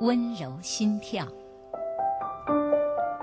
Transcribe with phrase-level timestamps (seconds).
[0.00, 1.24] 温柔心跳。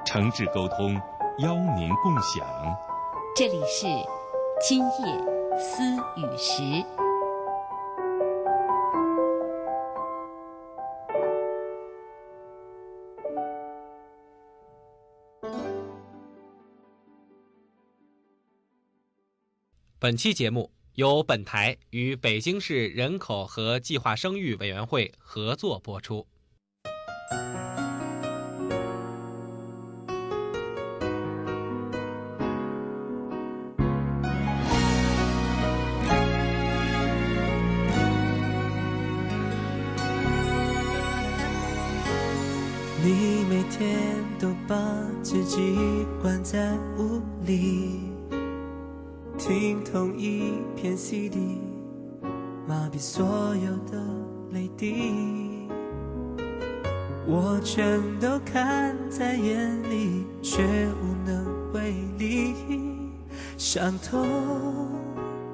[0.06, 0.96] 诚挚沟通，
[1.40, 2.48] 邀您共享。
[3.36, 3.88] 这里是
[4.62, 5.84] 今夜思
[6.16, 6.86] 雨时。
[20.00, 26.26] 本期节目由本台与北京市人口和计划生育委员会合作播出。
[43.04, 43.98] 你每天
[44.38, 44.76] 都把
[45.24, 48.02] 自己关在屋里，
[49.40, 51.60] 听同一片 CD，
[52.68, 53.26] 麻痹所
[53.56, 54.00] 有的
[54.52, 55.41] 泪滴。
[57.34, 60.62] 我全都看在眼里，却
[61.02, 62.54] 无能为力。
[63.58, 64.28] 伤痛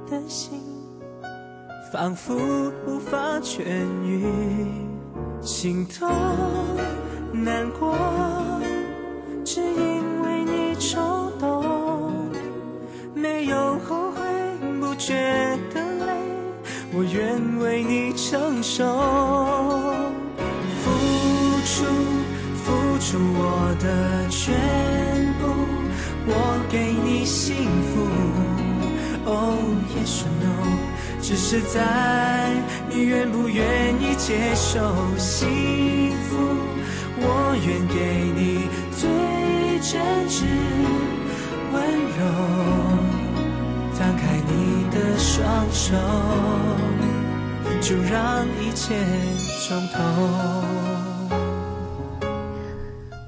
[0.09, 0.59] 的心，
[1.93, 2.33] 仿佛
[2.87, 3.61] 无法痊
[4.03, 4.25] 愈，
[5.39, 6.09] 心痛。
[7.31, 7.95] 难过，
[9.45, 12.31] 只因为你冲动，
[13.13, 14.21] 没有后悔，
[14.79, 15.13] 不觉
[15.71, 16.11] 得累，
[16.91, 18.83] 我愿为你承受，
[23.87, 24.53] 的全
[25.39, 25.47] 部，
[26.25, 26.31] 我
[26.69, 27.55] 给你幸
[27.87, 28.05] 福。
[29.25, 29.55] Oh
[29.95, 30.47] yes or no，
[31.21, 32.51] 只是在
[32.89, 36.35] 你愿不愿意接受幸福。
[37.19, 37.95] 我愿给
[38.35, 39.09] 你最
[39.79, 39.95] 真
[40.27, 40.43] 挚
[41.71, 41.75] 温
[42.17, 42.19] 柔，
[43.93, 45.95] 放开你的双手，
[47.79, 48.93] 就让一切
[49.65, 50.86] 从头。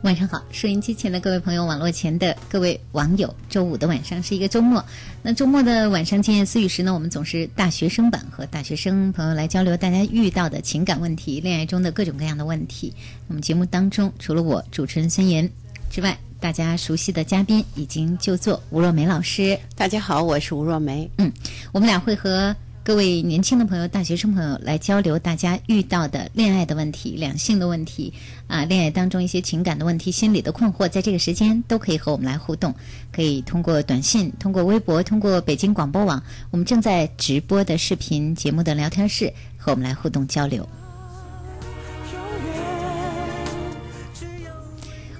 [0.09, 4.84] 晚上好，收音机前的各位朋友，网络前的各位网友，周五的晚上是一个周末。
[5.22, 12.92] 那周末的晚上，今夜思雨时呢，我们总是大学生版和大学生朋友来交流大家遇到的情感问题、恋爱中的各种各样的问题。
[13.28, 15.48] 我们节目当中，除了我主持人孙岩
[15.92, 19.60] 之外，大家熟悉的嘉宾已经就座，吴若梅老师。
[19.75, 21.07] 大家好，我是吴若梅。
[21.19, 21.31] 嗯，
[21.72, 22.56] 我们俩会和
[22.89, 28.12] 各位年轻的朋友、大学生朋友来交流大家遇到的恋爱的问题、两性的问题
[28.47, 32.74] 啊，恋爱当中一些情感的问题、心理的困惑，在这个时间都可以和我们来互动，
[33.12, 36.19] 可以通过短信、通过微博、通过北京广播网，
[36.50, 40.68] 我们正在直播的视频节目的聊天室和我们来互动交流。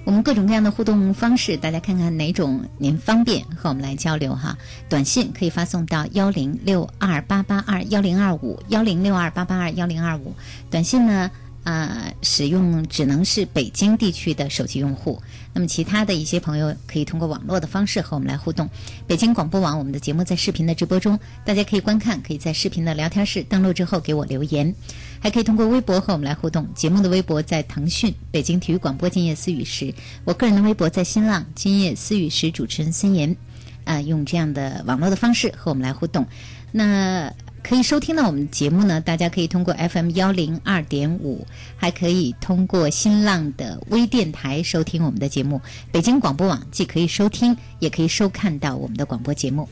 [0.10, 4.58] 我们各种各样的互动方式，大家看看哪种您方便和我们来交流哈。
[4.90, 10.34] 短信可以发送到幺零六二八八二幺零二五幺零六二八八二幺零二五。
[10.72, 11.30] 短信呢，
[11.64, 15.22] 啊、啊、使用只能是北京地区的手机用户。
[15.54, 18.68] 那么其他的一些朋友可以通过网络的方式和我们来互动。
[19.06, 24.74] 北京广播网我们的节目在视频的直播中，大家可以观看，可以在视频的聊天室登录之后给我留言，
[25.20, 26.68] 还可以通过微博和我们来互动。
[26.74, 29.94] 节目的微博在腾讯北京体育广播今夜思雨时，
[30.24, 33.36] 我个人的微博在新浪今夜思雨时主持人孙岩。
[33.86, 36.24] 啊、用这样的网络的方式和我们来互动。
[36.72, 37.34] 那
[37.64, 41.44] 可以收听到我们节目呢，大家可以通过 FM 幺零二点五，
[41.76, 45.60] 还可以通过新浪的微电台收听我们的节目。
[45.92, 49.68] 北京广播网既可以收听，也可以收看到我们的广播节目。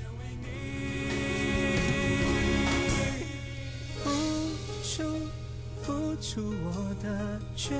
[6.29, 7.77] 出我的全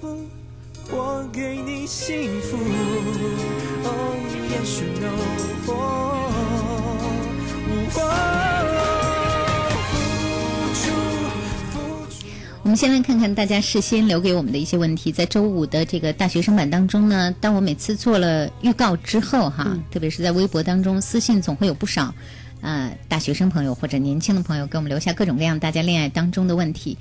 [0.00, 0.26] 部，
[0.90, 2.56] 我给你幸福。
[12.64, 15.12] 我们先来看看大家事先留给我们的一些问题。
[15.12, 22.12] 在周五的这个大学生版当中呢，当我每次做了预告之后哈，特别是在微博当中，私信总会有不少
[22.62, 26.98] 呃大学生朋友或者年轻的朋友给我们留下各种各样大家恋爱当中的问题。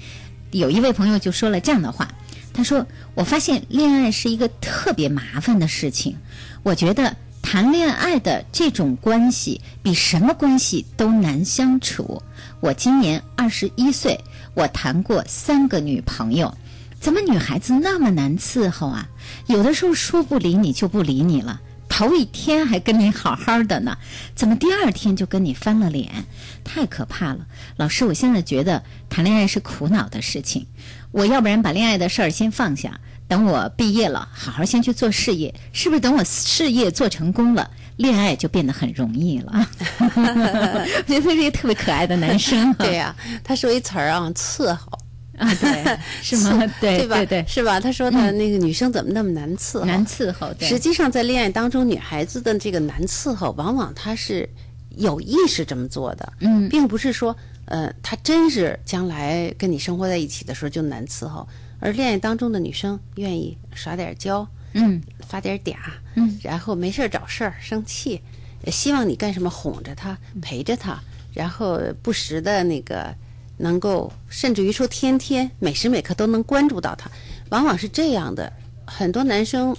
[0.51, 2.09] 有一位朋友就说了这样的话，
[2.53, 2.85] 他说
[3.15, 6.17] ：“我发现恋爱是一个特别麻烦的事情，
[6.63, 12.21] 我觉得谈恋爱的这种关系比什么关系都难相处。
[12.59, 14.19] 我今年二十一岁，
[14.55, 16.57] 我谈过三个女朋友，
[16.99, 19.07] 怎么女孩子那么难伺候啊？
[19.45, 23.97] 有的时候说不理你就不理你了。”头一天还跟你好好的呢，
[24.35, 26.07] 怎么第二天就跟你翻了脸？
[26.63, 27.39] 太可怕了！
[27.75, 30.65] 老师，我现在觉得谈恋爱是苦恼的事情，
[31.11, 32.97] 我要不然把恋爱的事儿先放下，
[33.27, 35.99] 等我毕业了，好好先去做事业，是不是？
[35.99, 39.67] 等我事业做成功了，恋爱就变得很容易了。
[39.99, 42.75] 我觉得他是一个特别可爱的男生、啊。
[42.79, 43.13] 对呀、
[43.43, 44.87] 他说一词儿啊，伺候。
[45.39, 46.61] 啊，对，是吗？
[46.81, 47.15] 对对吧？
[47.17, 47.79] 对对，是吧？
[47.79, 49.85] 他说的那个女生怎么那么难伺候？
[49.85, 50.53] 难伺候。
[50.53, 54.47] 对，实际上在恋爱当中，女孩子的这个难伺候，往往她是
[54.97, 61.47] 有意识这么做的，嗯，并不是说，呃，她真是将来跟你生活在一起的时候就难伺候。
[61.79, 65.73] 而恋爱当中的女生愿意耍点娇，嗯，发点嗲，
[66.15, 68.21] 嗯，然后没事儿找事儿，生气，
[68.65, 70.99] 呃希望你干什么哄着她，陪着她，
[71.33, 73.15] 然后不时的那个。
[73.59, 77.11] 能够甚至于说天天每时每刻都能关注到他，
[77.49, 78.51] 往往是这样的。
[78.85, 79.75] 很多男生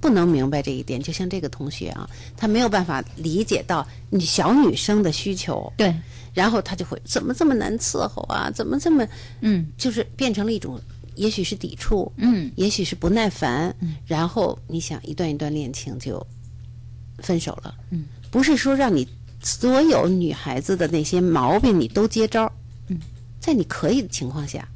[0.00, 5.92] 不能明白这一点，就像这个同学啊，他没有办法理解到你小女生的需求，对，
[6.34, 9.04] 然后他就会怎么这么难伺候啊，怎么这么
[9.40, 10.78] 嗯，就是变成了一种，
[11.16, 13.96] 也许是抵触，嗯，也许是不耐烦，嗯。
[14.06, 16.24] 然后你想一段一段恋情就
[17.18, 19.08] 分手了，嗯，不是说让你
[19.42, 22.52] 所有女孩子的那些毛病你都接招。
[23.46, 24.66] 在你可以的情况下，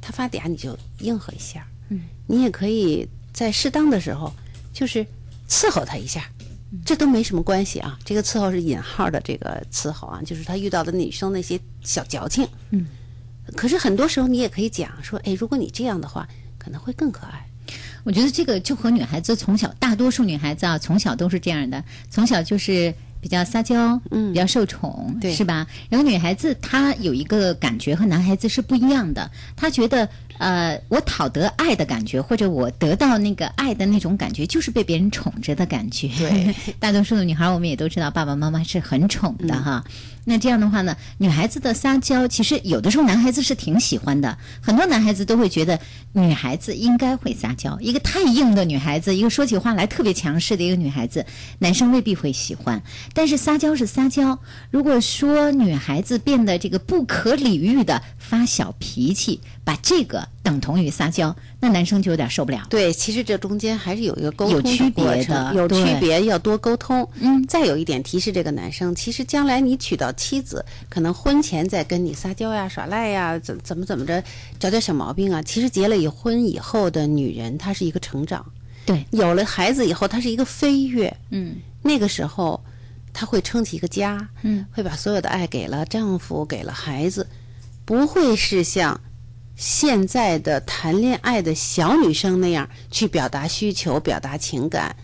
[0.00, 4.32] 他发嗲你就应和一下，嗯，你也可以在适当的时候，
[4.72, 5.04] 就是
[5.48, 6.30] 伺候他一下，
[6.84, 7.98] 这都没什么关系啊。
[8.04, 12.86] 这个伺候是引号的这个伺候啊，就是他遇到的女生那些小矫情，嗯。
[13.56, 16.28] 可是很多时候你也可以讲说，哎，如果你这样的话，
[16.58, 17.44] 可能会更可爱。
[18.04, 22.94] 我觉得这个就和女孩子从小，大多数女孩子啊，从小都是这样的，从小就是。
[23.22, 25.64] 比较撒娇，嗯，比较受宠，对，是吧？
[25.88, 30.08] 然后女孩子她有一个感觉和男孩子是不一样的，她觉得
[30.38, 36.08] 呃，我讨得爱的感觉，或者我得到那个爱的那种感觉，就是被别人宠着的感觉。
[36.18, 39.84] 对， 大多数的女孩我们也都知道，爸爸妈妈是很宠的哈。
[39.86, 39.92] 嗯、
[40.24, 45.78] 那这样的话呢，女孩子的撒娇，其实有的时候男孩子是挺喜欢的，很多男孩子都会觉得
[46.12, 47.76] 女孩子应该会撒娇。
[47.80, 51.26] 一个太硬的女孩子，一个说起话来特别强势的一个女孩子，
[51.58, 52.82] 男生未必会喜欢。
[53.12, 54.38] 但是撒娇是撒娇，
[54.70, 62.66] 如果说女孩子变得这个不可理喻的发小脾气，把这个等同于撒娇，那男生就有点受不了。
[62.68, 67.08] 对，其实这中间还是有一个沟通有区别的，有区别，要多沟通。
[67.20, 74.22] 嗯，再有一点提示这个男生，其实将来你娶到妻子，可能婚前在跟你撒娇呀、耍赖呀，怎怎么怎么着，
[74.58, 75.40] 找点小毛病啊。
[75.42, 78.44] 其实结了以婚以后的女人，她是一个成长。
[78.84, 81.16] 对，有了孩子以后，她是一个飞跃。
[81.30, 82.60] 嗯，那个时候。
[83.14, 87.28] 她会撑起一个家，嗯，会把所有的爱给了丈夫，给了孩子，
[87.84, 88.98] 不会是像
[89.56, 94.94] 现在的谈恋爱的小女生那样去表达需求、表达情感。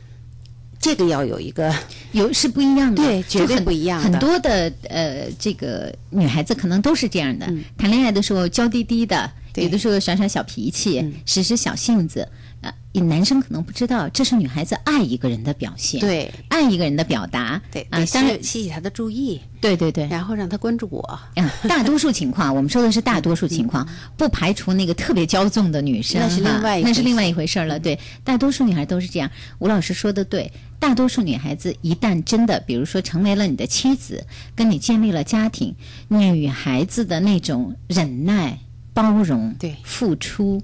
[0.81, 1.75] 这个要有一个
[2.13, 12.27] 有是不一样的，对，绝对不一样很多的呃，这个女孩子可能都是这样的，嗯、谈恋爱的时候娇滴滴的，有的时候耍耍小脾气，嗯、使使小性子。
[12.61, 12.73] 呃，
[13.03, 21.01] 男生可能不知道，这是女孩子爱一个人的表现，，对爱一个人的表达，对，啊、得当然吸，吸起他的注意，对对对，然后让他关注我。
[21.37, 23.87] 啊，大多数情况，我们说的是大多数情况，
[24.17, 27.79] 不排除那个特别骄纵的女生，那是另外那是另外一回事儿了。
[27.79, 29.31] 对，大多数女孩都是这样。
[29.61, 30.51] 吴老师说的对，
[30.81, 35.73] 大多数女孩子一旦真的，比如说成为了你的妻子，跟你建立了家庭，
[36.09, 38.59] 女孩子的那种忍耐、
[38.93, 40.61] 包容、对付出。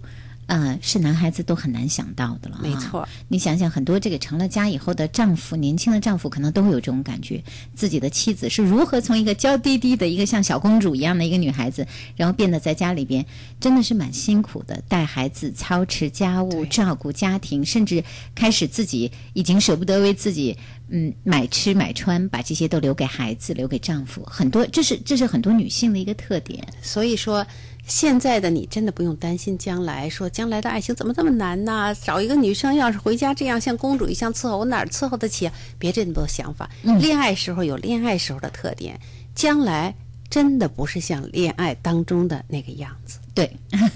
[0.46, 2.58] 呃，是男孩子都很难想到的了。
[2.62, 7.42] 没错，你想想，很多这个成了家以后的丈夫，年轻的丈夫可能都会有这种感觉，
[7.74, 11.86] 自己的妻子是如何从一个娇滴滴的一个像小公主一样的一个女孩子，
[12.16, 13.24] 然后变得在家里边
[13.58, 20.56] 真的是蛮辛苦的，带孩子、操持家务、照顾家庭，甚至开始自己已经舍不得为自己
[20.88, 24.22] 嗯买吃买穿，把这些都留给孩子、留给丈夫。
[24.26, 26.62] 很多，这是这是很多女性的一个特点。
[26.82, 27.46] 所以说，
[27.86, 31.94] 现在的你真的不用担心将来，说将来的爱情怎么这么难呢？
[32.02, 35.52] 找一个女生要是回家这样像公主一样伺候，我哪儿伺候得起啊？
[35.78, 36.68] 别这么多想法。
[37.00, 38.98] 恋爱时候有恋爱时候的特点，
[39.34, 39.94] 将来
[40.30, 43.18] 真的不是像恋爱当中的那个样子。
[43.34, 43.50] 对，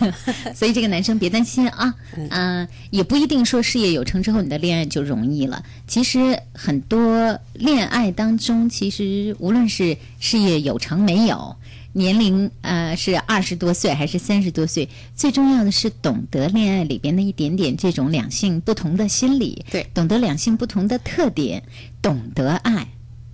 [0.53, 1.95] 所以这个男生别担心啊，
[2.31, 5.65] 嗯、也不一定说事业有成之后你的恋爱就容易了。
[5.87, 11.55] 其实很多恋爱当中，其实无论是事业有成没有，
[11.93, 21.63] 年龄呃是二十多岁还是三十多岁，最重要的是懂得恋爱里边的一点点这种两性不同的心理，对懂得两性不同的特点，
[22.01, 22.87] 懂得爱，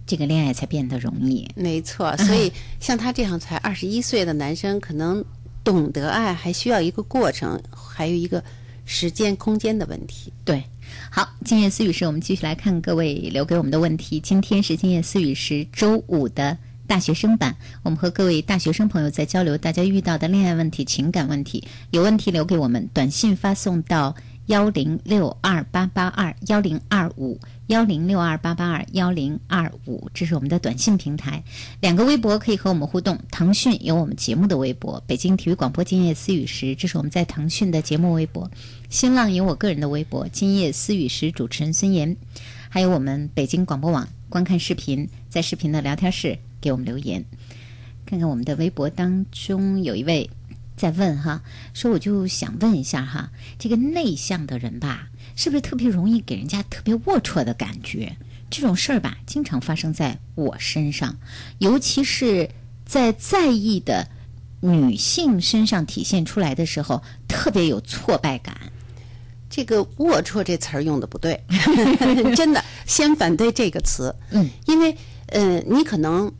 [0.07, 1.49] 这个恋爱才变得容易。
[1.57, 5.23] 没错，所以像他这样才二十一岁的男生，可能
[5.63, 8.43] 懂得爱还需要一个过程，还有一个
[8.85, 10.33] 时间空间的问题。
[10.45, 10.63] 对，
[11.11, 14.21] 好，今夜思雨时，我们继续来看各位留给我们的问题。
[14.21, 21.64] 今天是今夜思雨时周五的大学生版，我们和各位大学生朋友在交流大家遇到的恋爱问题、情感问题。
[21.91, 24.14] 有问题留给我们，短信发送到
[24.47, 27.38] 幺零六二八八二幺零二五
[27.69, 31.43] 幺零六二八八二幺零二五，这是我们的短信平台。
[31.81, 38.50] 两个微博可以和我们互动，腾讯有我们节目的微博，北京体育广播今夜思语时，这是我们在腾讯的节目微博。
[38.91, 42.14] 新浪有我个人的微博“今夜思语时”主持人孙岩，
[42.69, 47.23] 还有我们北京广播网观看视频，在视频的聊天室给我们留言。
[48.06, 50.30] 看看我们的微博当中有一位
[50.78, 51.42] 在问哈，
[51.75, 58.16] 说我就想问一下哈，这个内向的人吧，是不是特别容易给人家特别龌龊的感觉？
[58.49, 61.18] 这种事儿吧，经常发生在我身上，
[61.59, 62.49] 尤其是
[62.87, 64.09] 在在意的
[64.61, 68.56] 女性身上体现出来的时候，特别有挫败感。
[69.50, 71.40] 这个“龌龊”这词儿用的不对，
[72.35, 74.12] 真的，先反对这个词。
[74.30, 76.33] 嗯，因为呃，你可能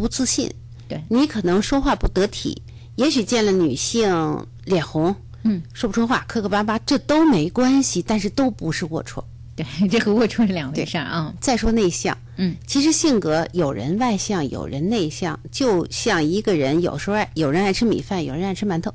[0.00, 0.50] 不自信，
[0.88, 2.60] 对你可能说话不得体，
[2.96, 9.22] 也许见了女性脸红，嗯，说不出话，磕磕巴巴，这都没关系，但是都不是龌龊。
[9.56, 11.32] 对， 这和龌龊是两回事儿啊。
[11.40, 18.92] 再说内向，嗯，其实性格有人外向，有人内向，就像一个人有时候爱有人爱吃米饭，有人爱吃馒头，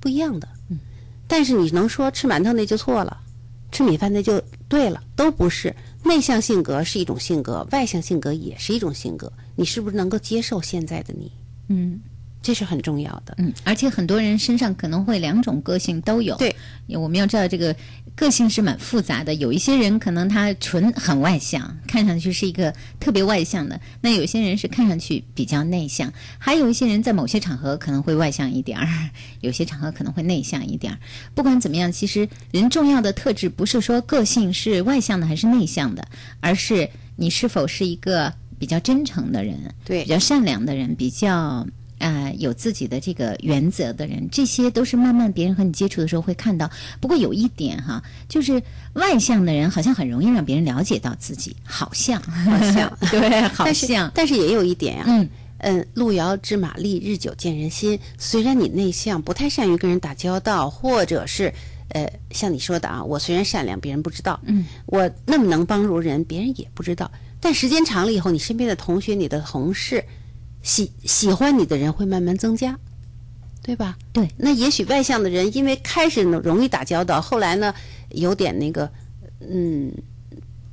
[0.00, 0.48] 不一样的。
[0.70, 0.78] 嗯，
[1.28, 3.16] 但是你能说吃馒头那就错了，
[3.70, 5.74] 吃米饭那就对了，都不是。
[6.02, 9.30] 内向性格是一种性格，外向性格也是一种性格。
[9.60, 11.30] 你是不是能够接受现在的你？
[11.68, 12.00] 嗯
[12.42, 13.34] 这是很重要的。
[13.36, 16.34] 嗯，而且很多人身上可能会两种个性都有。
[16.38, 17.76] 对，我们要知道这个
[18.14, 19.34] 个性是蛮复杂的。
[19.34, 28.88] 有一些人可能他纯很外向，看上去是一个特别外向的；那有些人是看上去比较内向，还有一些人在某 些场合可能会外向一点儿，
[29.42, 30.98] 有些场合可能会内向一点儿。
[31.34, 36.08] 不管怎么样，其实人重要的特质不是说个性是外向的还是内向的，
[36.40, 41.66] 而是你是否是一个比较真诚的人，对比较善良的人，比较。
[42.00, 46.70] 啊、有自己的这个原则的人，这些都是慢慢别人和你接触的时候会看到。
[46.98, 48.54] 不过有一点哈，就是
[48.94, 58.00] 外向的人好像很容易让别人了解到自己，好像，好像 对，好像，但是也有一点呀、嗯嗯，路遥知马力，日久见人心。
[58.16, 61.52] 虽然你内向，不太善于跟人打交道，或者是
[61.90, 67.10] 呃，像你说的啊，我虽然善良，别人不知道，嗯，我那么能帮助人，别人也不知道。
[67.40, 70.04] 但时间长了以后，你身边的同学、你的同事，
[70.62, 72.78] 喜喜欢你的人会慢慢增加，
[73.62, 73.96] 对吧？
[74.12, 77.74] 对，那也许外向的人，因为开始呢容易打交道，后来呢
[78.10, 78.90] 有点那个，
[79.40, 79.90] 嗯，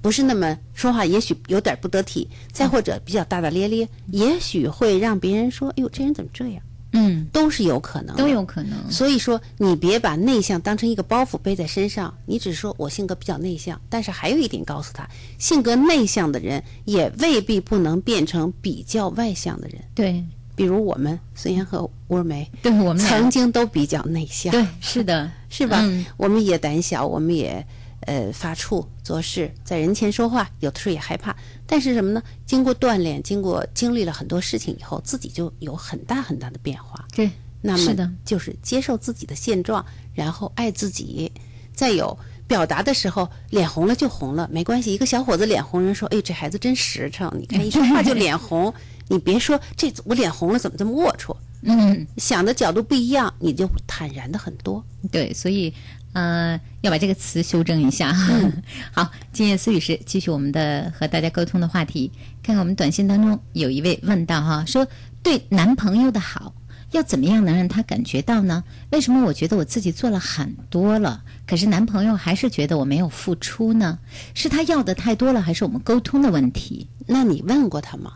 [0.02, 6.62] 不是那么说话，也许有点不得体，再或者比较大大咧咧，也许会让别人说：“哎呦，这人怎么这样
[6.94, 8.92] 嗯？”，都是有可能的，都有可能。
[8.92, 12.14] 所以说，你别把内向当成一个包袱背在身上。
[12.26, 19.82] 你只说我性格比较内向，但是还有一点告诉他，性格内向的人也未必不能变成比较外向的人。
[19.94, 20.24] 对，
[20.56, 25.80] 比如我们孙岩和吴若梅，对我们曾经都比较内向，对，是的，是吧？
[25.82, 27.66] 嗯我们也胆小，我们也
[28.02, 31.36] 呃发怵做事，在人前说话，有的时候也害怕。
[31.66, 32.22] 但是什么呢？
[32.46, 37.06] 经过锻炼，经过经历了很多事情以后，自己就有很大很大的变化。
[37.14, 37.30] 对，
[37.62, 41.32] 那是的么就是接受自己的现状，然后爱自己，
[41.74, 42.18] 再有。
[42.48, 44.94] 表达的时候，脸红了就红了，没关系。
[44.94, 48.74] 一个小伙子脸红，人说：“哎，这孩子真实诚。”你看一说话就脸 红，
[49.10, 51.36] 你别说这我脸红了怎么这么龌龊？
[51.64, 54.82] 嗯，想的角度不一样，你就坦然的很多。
[55.12, 55.74] 对，所以
[56.18, 58.12] 呃，要把这个词修正一下。
[58.92, 62.12] 好，今夜思雨是继续我们的和大家沟通的话题。
[62.42, 64.88] 看看我们短信当中有一位问到哈，说
[65.22, 66.56] 对男朋友的好
[66.90, 68.64] 要怎么样能让他感觉到呢？
[68.90, 74.00] 为什么我觉得我自己做了很多了，可是男朋友还是觉得我没有付出呢？
[74.34, 76.88] 是他要的太多了，还是我们沟通的问题？
[77.06, 78.14] 那你问过他吗？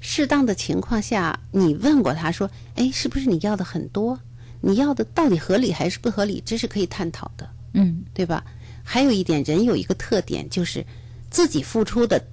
[0.00, 4.18] 适当的情况下，你问过他说：“哎，是不是你要的很多？
[4.60, 6.42] 你要的到底合理还是不合理？
[6.44, 8.44] 这是可以探讨的，嗯对吧？”
[8.88, 10.84] 还有一点，人有一个特点，就是
[11.28, 12.24] 自己付出的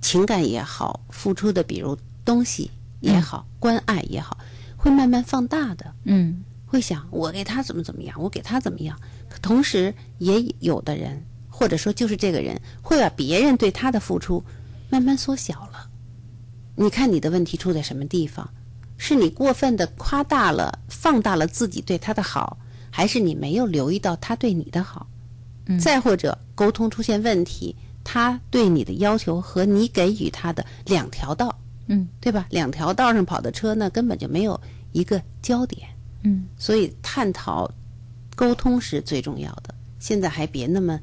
[0.00, 4.36] 情感也好，付出的比如东西也好，关爱也好，
[4.76, 5.94] 会慢慢放大的。
[6.04, 8.98] 嗯会想我给他怎么怎么样，我给他怎么样。
[9.28, 14.42] 可同时，也有的人，或者说就是这个人，会把别人对他的付出
[14.90, 15.88] 慢慢缩小了。
[16.74, 18.50] 你看你的问题出在什么地方？
[19.04, 22.56] 是你过分的夸大了、放大了自己对他的好，
[22.88, 25.08] 还是你没有留意到他对你的好？
[25.66, 31.52] 嗯再或者沟通出现问题，他对你的要求和你给予他的两条道，
[31.88, 32.46] 嗯对吧？
[32.50, 34.60] 两条道上跑的车呢，根本就没有
[34.92, 35.88] 一个焦点。
[36.22, 37.68] 嗯，所以探讨、
[38.36, 39.74] 沟通是最重要的。
[39.98, 41.00] 现在还别那么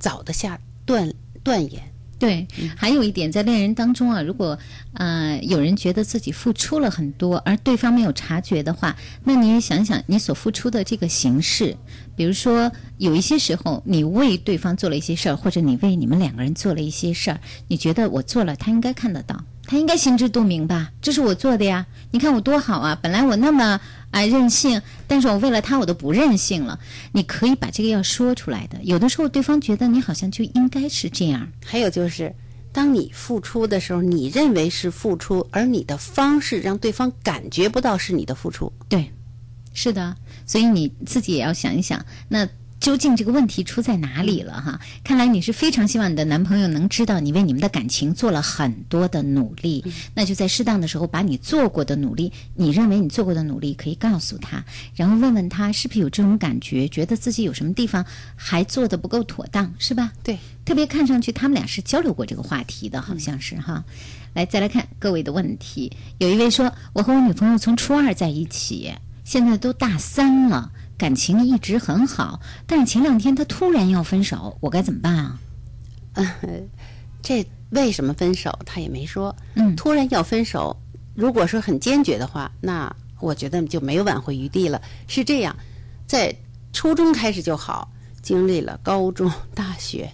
[0.00, 1.08] 早的下断
[1.44, 1.80] 断言。
[2.18, 2.46] 对，
[2.76, 4.58] 还有一点，在恋人当中啊，如果
[4.94, 11.76] 呃有人觉得自己付出了很多，而对方没有察觉的话，那你也想想你所付出的这个形式。
[12.16, 20.90] 比如说，有一些时候你为对方做了一些事儿，或者你为你们两个人做了一些事儿，你觉得我做了，他应该看得到，他应该心知肚明吧？
[21.02, 22.98] 这是我做的呀，你看我多好啊！
[23.02, 23.78] 本来我那么
[24.16, 26.80] 啊、任性，但是我为了他，我都不任性了。
[27.12, 28.82] 你可以把这个要说出来的。
[28.82, 31.46] 有的时候，对方觉得你好像就应该是这样。
[31.62, 32.34] 还有就是，
[32.72, 38.72] 当你付出的时候，你认为是付出，而你的方式让对方感觉不到是你的付出。
[38.88, 39.12] 对，
[39.74, 42.48] 是的，所以你自己也要想一想，那
[42.86, 44.80] 究竟这个问题出在哪里了哈？
[45.02, 60.12] 看来你是非常希望你的男朋友能知道你为你们的感情做了很多的努力，那就在适当的时候把你做过的努力，你认为你做过的努力可以告诉他，然后问问他是不是有这种感觉，觉得自己有什么地方还做的不够妥当，是吧？
[60.22, 63.84] 对，特别看上去他们俩是交流过这个话题的，好像是哈。
[64.34, 65.90] 来，再来看各位的问题。
[66.18, 68.92] 有一位说，我和我女朋友从初二在一起，
[69.24, 75.38] 现在都大三了，感情一直很好，但是前两天他突然要分手，我该怎么办啊？
[76.14, 76.68] 嗯
[77.22, 79.34] 这为什么分手他也没说。
[79.54, 80.76] 嗯突然要分手，
[81.14, 84.80] 如果说很坚决的话，那我觉得就没有挽回余地了。
[85.08, 85.54] 是这样，
[86.06, 86.34] 在
[86.72, 87.90] 初中开始就好，
[88.22, 90.10] 经历了高中、大学，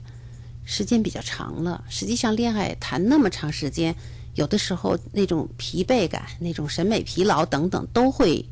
[0.64, 1.85] 时间比较长了。
[1.88, 3.95] 实际上，恋爱谈那么长时间，
[4.35, 8.45] 有的时候那种疲惫感、那种审美疲劳等等都会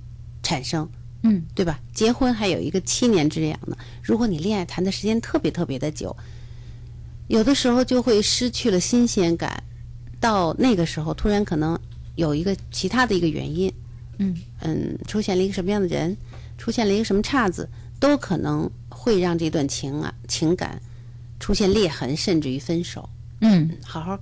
[0.42, 0.88] 产生。
[1.22, 1.78] 嗯，对吧？
[1.92, 3.76] 结婚还有一个七年之痒呢。
[4.02, 6.16] 如果你恋爱谈的时间特别特别的久，
[7.28, 9.62] 有的时候就会失去了新鲜感。
[10.18, 11.78] 到那个时候，突然可能
[12.14, 13.72] 有一个其他的一个原因，
[14.18, 16.16] 嗯嗯，出现了一个什么样的人，
[16.56, 20.80] 出现了一个什么岔子，都可能会让这段情啊情感
[21.38, 23.08] 出现裂痕，甚至于分手。
[23.40, 24.18] 嗯，好好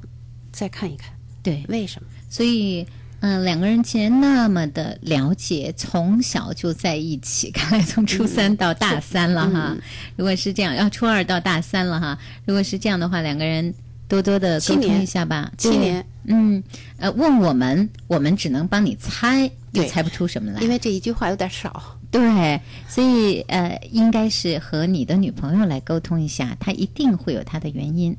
[0.53, 2.09] 再看一看，对，为什么？
[2.29, 2.85] 所以。
[3.21, 9.73] 嗯，两个人既然那么的了解，从小就在一起，看来从初三到大三了哈。
[9.73, 9.81] 嗯
[10.17, 12.19] 如果是这样，要初二到大三了哈。
[12.45, 13.73] 如果是这样的话，两个人
[14.07, 15.51] 多多的沟通一下吧。
[15.59, 16.63] 七年，嗯，
[16.97, 19.51] 呃，问我们，我们只能帮你猜，
[19.89, 20.61] 猜不出什么来。
[20.61, 21.99] 因为这一句话有点少。
[22.11, 28.17] 对，所以呃，应该是和你的女朋友来沟通一下，她一定会有她的原因。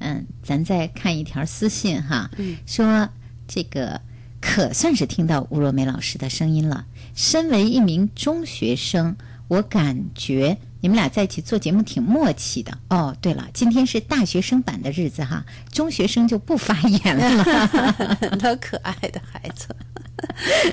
[0.00, 3.08] 嗯，咱再看一条私信哈，嗯说
[3.48, 4.00] 这个
[4.42, 6.84] 可算是听到吴若梅老师的声音了。
[7.14, 9.16] 身为一名中学生，
[9.48, 12.76] 我感觉你们俩在一起做节目挺默契的。
[12.90, 17.44] 哦，对了，今天是大学生版的日子哈，中学生就不发言了。
[18.40, 19.68] 多可爱的孩子！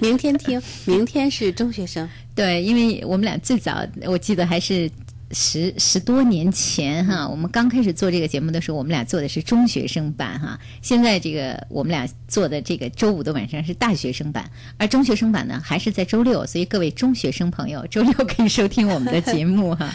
[0.01, 2.09] 明天听，明天是中学生。
[2.33, 4.89] 对，因为我们俩最早我记得还是
[5.31, 10.59] 十十多年前哈，我们刚开始做这个节目的时候，我们俩做的是中学生版哈。
[10.81, 19.93] 现在这个我们俩做的这个周五的晚上是大学生版，而中学生版呢还是在周六，所以各位中学生朋友，周六可以收听我们的节目哈。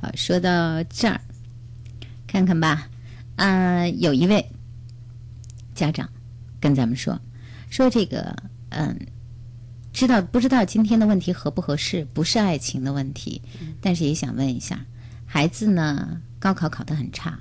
[0.00, 1.20] 好，说到这儿，
[2.26, 2.88] 看看吧，
[3.36, 4.44] 啊，有一位
[5.74, 6.08] 家长
[6.60, 7.20] 跟咱们说，
[7.70, 8.34] 说这个
[8.70, 8.98] 嗯。
[9.94, 12.04] 知道不知道今天的问题合不合适？
[12.12, 13.40] 不是爱情的问题，
[13.80, 14.84] 但是也想问一下，
[15.24, 16.20] 孩子呢？
[16.40, 17.38] 高考考得很差，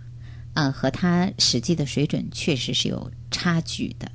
[0.54, 4.10] 呃，和他实际的水准确实是有差距的。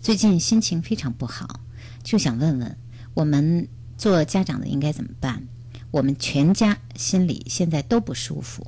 [0.00, 1.58] 最近心情非常不好，
[2.04, 2.76] 就想问问
[3.14, 3.66] 我们
[3.98, 5.42] 做家长的应该怎么办？
[5.90, 8.64] 我们全家心里现在都不舒服。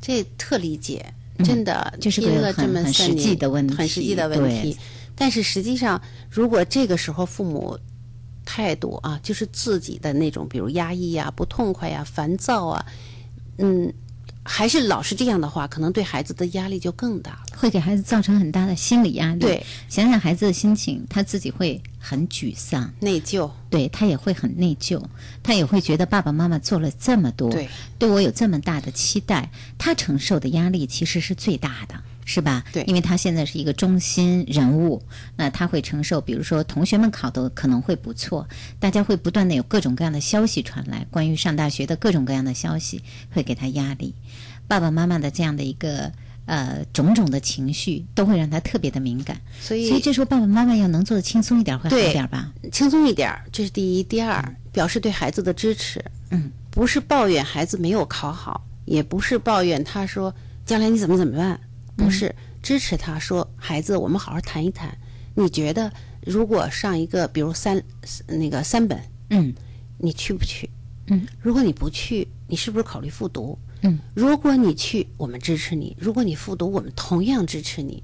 [0.00, 1.04] 这特理解，
[1.44, 4.74] 真的，就是个很很实际的问题，很实际的问题。
[5.14, 7.78] 但是实际上，如果这个时候父母，
[8.44, 12.86] 态度啊，就是自己的那种，比如压抑呀、不痛快呀、烦躁啊，
[13.58, 13.92] 嗯，
[14.42, 19.40] 还是老是这样的话，可能对孩子的压力就更大了，会给孩子造成很大的心理压力。
[19.40, 25.02] 对，想想孩子的心情，他自己会很沮丧、内疚，对他也会很内疚，
[25.42, 31.94] 他也会觉得爸爸妈妈做了这么多，对，对我有这么大的期待，他承受的压力其实是最大的。
[32.24, 32.64] 是吧？
[32.72, 35.02] 对，因为他现在是一个中心人物，
[35.36, 44.14] 那他会承受，比如说同学们考的可能会不错，大家会不断的有各种各样的消息传来，关于上大学的各种各样的消息，会给他压力。
[44.66, 46.10] 爸爸妈妈的这样的一个
[46.46, 49.38] 呃种种的情绪，都会让他特别的敏感。
[49.60, 52.50] 所以，所以这时候爸爸妈妈要能做的轻松一点，会好一点吧？
[52.72, 54.02] 轻松一点，这是第一。
[54.02, 56.02] 第二，表示对孩子的支持。
[56.30, 60.34] 嗯，不是抱怨孩子没有考好，也不是抱怨他说
[60.64, 61.60] 将来你怎么怎么办。
[61.96, 64.96] 不是支持他说孩子，我们好好谈一谈。
[65.36, 65.92] 你觉得
[66.24, 67.82] 如果上一个，比如三
[68.28, 69.52] 那个三本，嗯，
[69.98, 70.70] 你去不去？
[71.08, 73.58] 嗯，如果你不去，你是不是考虑复读？
[73.82, 78.02] 嗯，如果你去，我们支持你；如果你复读，我们同样支持你。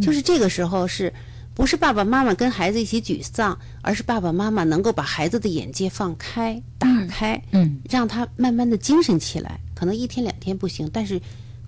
[0.00, 1.12] 就是这个时候，是
[1.52, 9.58] 不是爸爸妈妈跟孩子一起沮丧，而是爸爸妈妈能够把孩子的眼界放开、打开，嗯，让他慢慢的精神起来。
[9.74, 11.20] 可能一天两天不行，但是。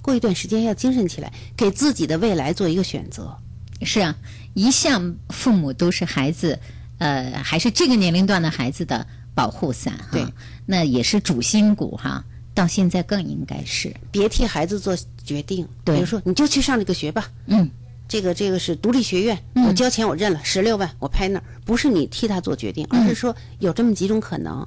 [0.03, 3.37] 过一段时间要精神起来，给自己的未来做一个选择。
[3.83, 4.17] 是啊，
[4.55, 6.59] 一向父母都是孩子，
[6.99, 10.09] 呃，还是这个年龄段的孩子的保护伞哈。
[10.13, 10.27] 对，
[10.67, 12.25] 那也是主心骨哈。
[12.53, 15.67] 到现在更应该是别替孩子做决定。
[15.85, 17.31] 对，比如说，你就去上这个学吧。
[17.47, 17.71] 嗯，
[18.09, 24.67] 这个这个是独立学院，我交钱我认了，十六万我拍那儿，不是你替他做决定，而是说有这么几种可能。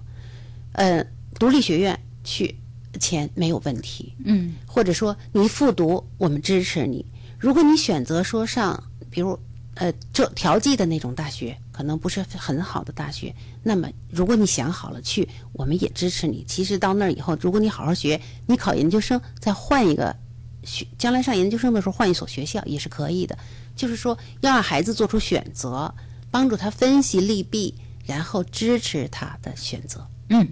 [0.71, 1.05] 呃，
[1.37, 2.55] 独立学院去。
[2.99, 7.05] 钱没有问题，嗯，或者说你复读，我们支持你。
[7.39, 9.37] 如果你选择说上，比如
[9.75, 16.43] 呃这调剂的那种大学，可能不是很好的大学，那么如果你想好了去，我们也支持你。
[16.47, 20.15] 其实到那儿以后，如果你好好学，你考研究生再换一个
[20.63, 23.37] 学，将来上研究生的时候换一所学校也是可以的。
[23.75, 25.93] 就是说要让孩子做出选择，
[26.29, 27.73] 帮助他分析利弊，
[28.05, 30.07] 然后支持他的选择。
[30.29, 30.47] 嗯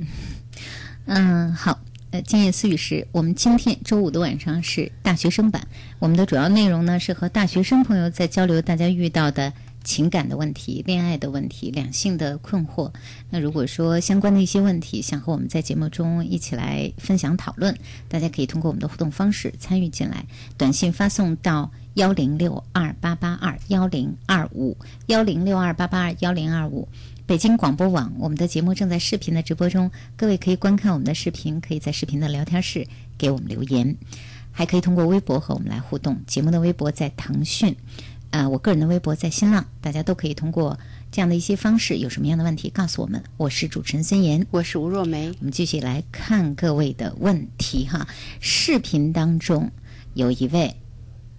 [1.06, 1.80] 嗯，好。
[2.12, 5.65] 呃，今夜思语是我们今天周五的晚上是大学生版。
[5.97, 9.54] 我们的主要内容呢是和大学生朋友在交流大家遇到的
[9.86, 12.91] 情感的问题、恋爱的问题、两性的困惑。
[13.30, 17.74] 那如果说相关的一些问题想和我们在节目中一起来分享讨论，
[18.10, 20.26] 大家可以通过我们的互动方式参与进来，
[20.58, 26.89] 短信发送到幺零六二八八二幺零二五幺零六二八八二幺零二五。
[27.31, 32.85] 北京广播网，我们的节目正在视频的直播中，各位可以观看我们的视频，可以在视频的聊天室
[33.17, 33.95] 给我们留言，
[34.51, 36.19] 还可以通过微博和我们来互动。
[36.27, 37.73] 节目的微博在腾讯，
[38.31, 40.77] 啊，我个人的微博在新浪，大家都可以通过
[41.09, 43.23] 这样的一些方式，有什么样的问题告诉我们。
[43.37, 48.05] 我是主持人孙岩，我是吴若梅，我们继续来看各位的问题哈。
[48.41, 49.71] 视频当中
[50.15, 50.75] 有一位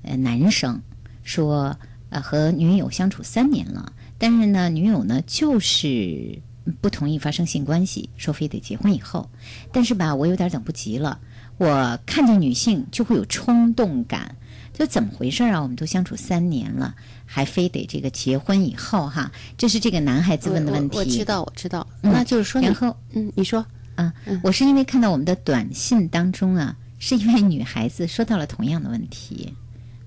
[0.01, 0.81] 呃男生
[1.23, 1.77] 说，
[2.09, 3.93] 呃，和女友相处三年了。
[4.23, 6.39] 但是呢，女友呢就是
[6.81, 9.29] 不同意发生性关系，说非得结婚以后。
[9.73, 11.19] 但是吧，我有点等不及了。
[11.59, 14.37] 我看见女性就会有冲动感，
[14.73, 15.61] 就怎么回事啊？
[15.61, 16.95] 我们都相处三年了，
[17.27, 19.33] 还非得这个结婚以后哈？
[19.59, 20.97] 这是这个男孩子问的问题。
[20.97, 21.85] 我知道，我知道。
[22.01, 29.53] 那就是说，然后嗯，你说啊，我是因为看到我们的短信当中啊，是一位女孩子说到了同样的问题。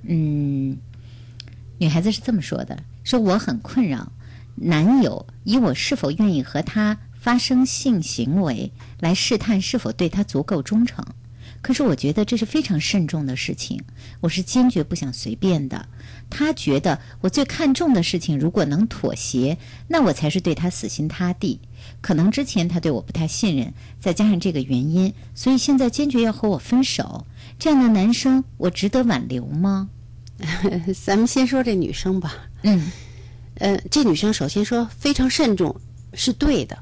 [0.04, 0.78] 嗯，
[1.78, 2.82] 女孩子是这么说的。
[3.06, 4.12] 说我很困扰，
[4.56, 11.06] 男友以我是否愿意和他发生性行为来试探是否对他足够忠诚。
[11.62, 13.80] 可是我觉得这是非常慎重的事情，
[14.22, 15.88] 我是坚决不想随便的。
[16.30, 21.60] 他觉得我最看重的事情，如果能妥协，那我才是对他死心塌地。
[22.02, 27.26] 可能之前他对我不太信任，再加上这个原因，所以现在坚决要和我分手。
[27.58, 29.90] 这样的男生，我值得挽留吗？
[31.06, 32.36] 咱们先说这女生吧。
[32.64, 32.92] 嗯，
[33.56, 35.76] 呃，这女生首先说非常慎重
[36.14, 36.78] 是对的，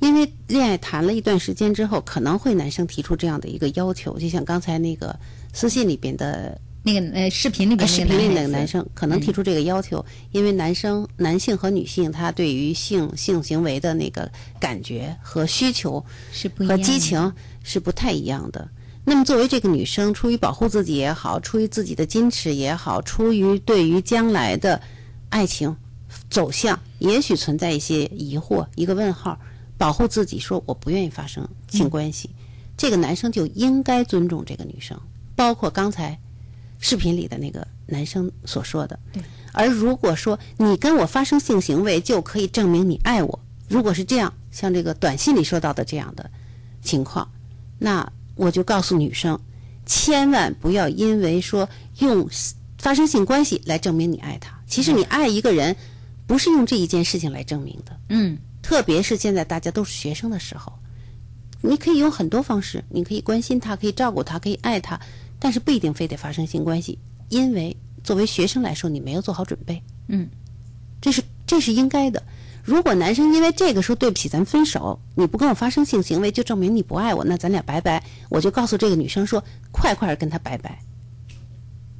[0.00, 5.18] 因为恋爱谈了一段时间之后，可能会男生提出这样的一个要求，就像刚才那个
[5.52, 16.82] 私信里边的那个呃，视频里边呃视频里那个男生可能提出这个要求，因为男生男性和女性他对于性性行为的那个感觉和需求和是不一样的。
[16.82, 18.68] 激情是不太一样的。
[19.04, 24.80] 那么，作为这个女生，出于保护自己也好，出于自己的矜持也好，出于对于将来的
[25.30, 25.74] 爱情
[26.28, 29.38] 走向，也许存在一些疑惑，一个问号，
[29.78, 32.30] 保护自己说我不愿意发生性关系，
[32.76, 35.00] 这个男生就应该尊重这个女生，
[35.34, 36.18] 包括刚才
[36.78, 38.98] 视频里的那个男生所说的。
[39.12, 39.22] 对。
[39.52, 46.30] 而如果说你跟我发生性行为就可以证明你爱我，如果是这样，像这个短信里说到的这样的
[46.82, 47.28] 情况，
[47.78, 49.38] 那我就告诉女生，
[49.84, 52.26] 千万不要因为说用
[52.78, 54.58] 发生性关系来证明你爱他。
[54.66, 55.76] 其实你爱一个人，
[56.26, 57.94] 不是用这一件事情来证明的。
[58.08, 60.72] 嗯，特别是现在大家都是学生的时候，
[61.60, 64.98] 你可以用很多方式，你可以关心他，可以照顾他，可以爱他，
[65.38, 66.98] 但是不一定非得发生性关系，
[67.28, 69.82] 因为作为学生来说，你没有做好准备。
[70.08, 70.26] 嗯，
[70.98, 72.22] 这是这是应该的。
[72.64, 78.02] 如果男生因为这个说对不起，咱分手，你不跟我发生性行为，就证明你不爱我，那咱俩拜拜。
[78.28, 79.42] 我就告诉这个女生说，
[79.72, 80.78] 快快跟他拜拜，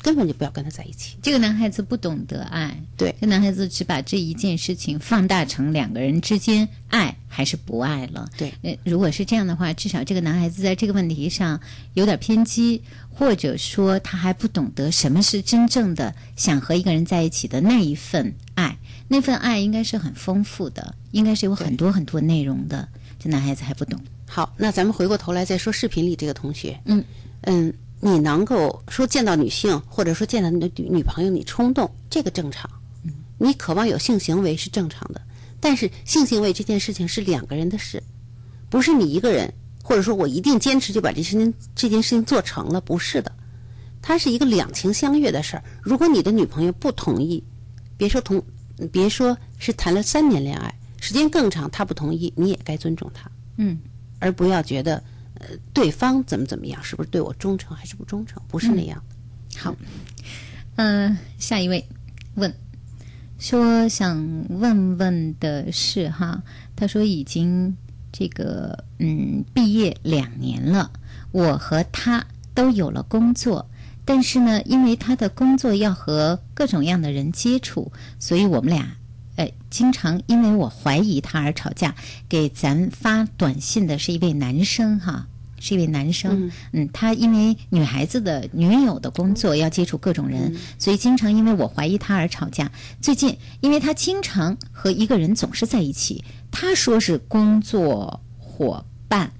[0.03, 1.17] 根本就不要跟他在一起。
[1.23, 8.29] 这个男孩子不懂得爱，对，这男孩子只把这一件事情放大成两个人之间爱还是不爱了。
[8.37, 11.61] 对，呃，如果是这样的话，至少这个男孩子在这个问题上
[11.95, 18.77] 有点偏激，或者说他还不懂得什么是真正的想和一个人在一起的那一份爱。
[19.13, 22.89] 那份爱应该是很丰富的，应该是有很多很多内容的。
[23.19, 24.01] 这男孩子还不懂。
[24.25, 26.81] 好，那咱们回过头来再说视频里这个同学。
[26.85, 27.05] 嗯
[27.41, 32.71] 嗯，你能够说见到女性，或者说见到你的女女朋友你冲动，这个正常。
[33.03, 35.21] 嗯，你渴望有性行为是正常的，
[35.59, 38.01] 但是性行为这件事情是两个人的事，
[38.69, 43.33] 不是你一个人，或者说我一定坚持就把这事情这件事情做成了，不是的。
[44.01, 45.65] 它是一个两情相悦的事儿。
[45.83, 47.43] 如果你的女朋友不同意，
[47.97, 48.41] 别说同。
[48.89, 53.79] 别说是谈了三年恋爱，时间更长，他不同意，你也该尊重他，嗯，
[54.19, 55.03] 而不要觉得
[55.35, 58.43] 呃对方怎么怎么样，是不是对我忠诚还是不忠诚？
[58.49, 59.59] 不是那样的。
[59.59, 59.75] 好，
[60.77, 61.87] 嗯、下一位
[62.35, 62.55] 问
[63.39, 66.43] 说想问问的是哈，
[66.77, 67.77] 他说已经
[68.13, 70.91] 这个嗯毕业两年了，
[71.33, 73.67] 我和他都有了工作。
[74.05, 78.97] 但是呢，因为他的工作要和各种样的人接触，所以我们俩，
[79.37, 81.95] 呃，经常因为我怀疑他而吵架。
[82.29, 85.27] 给咱发短信的是一位男生哈，
[85.61, 86.47] 是一位男生。
[86.47, 92.71] 嗯嗯，他因为女孩子的女友的工作要接触各种人，所以经常因为我怀疑他而吵架。
[93.01, 99.33] 最近，因为他经常和一个人总是在一起，他说是工作伙伴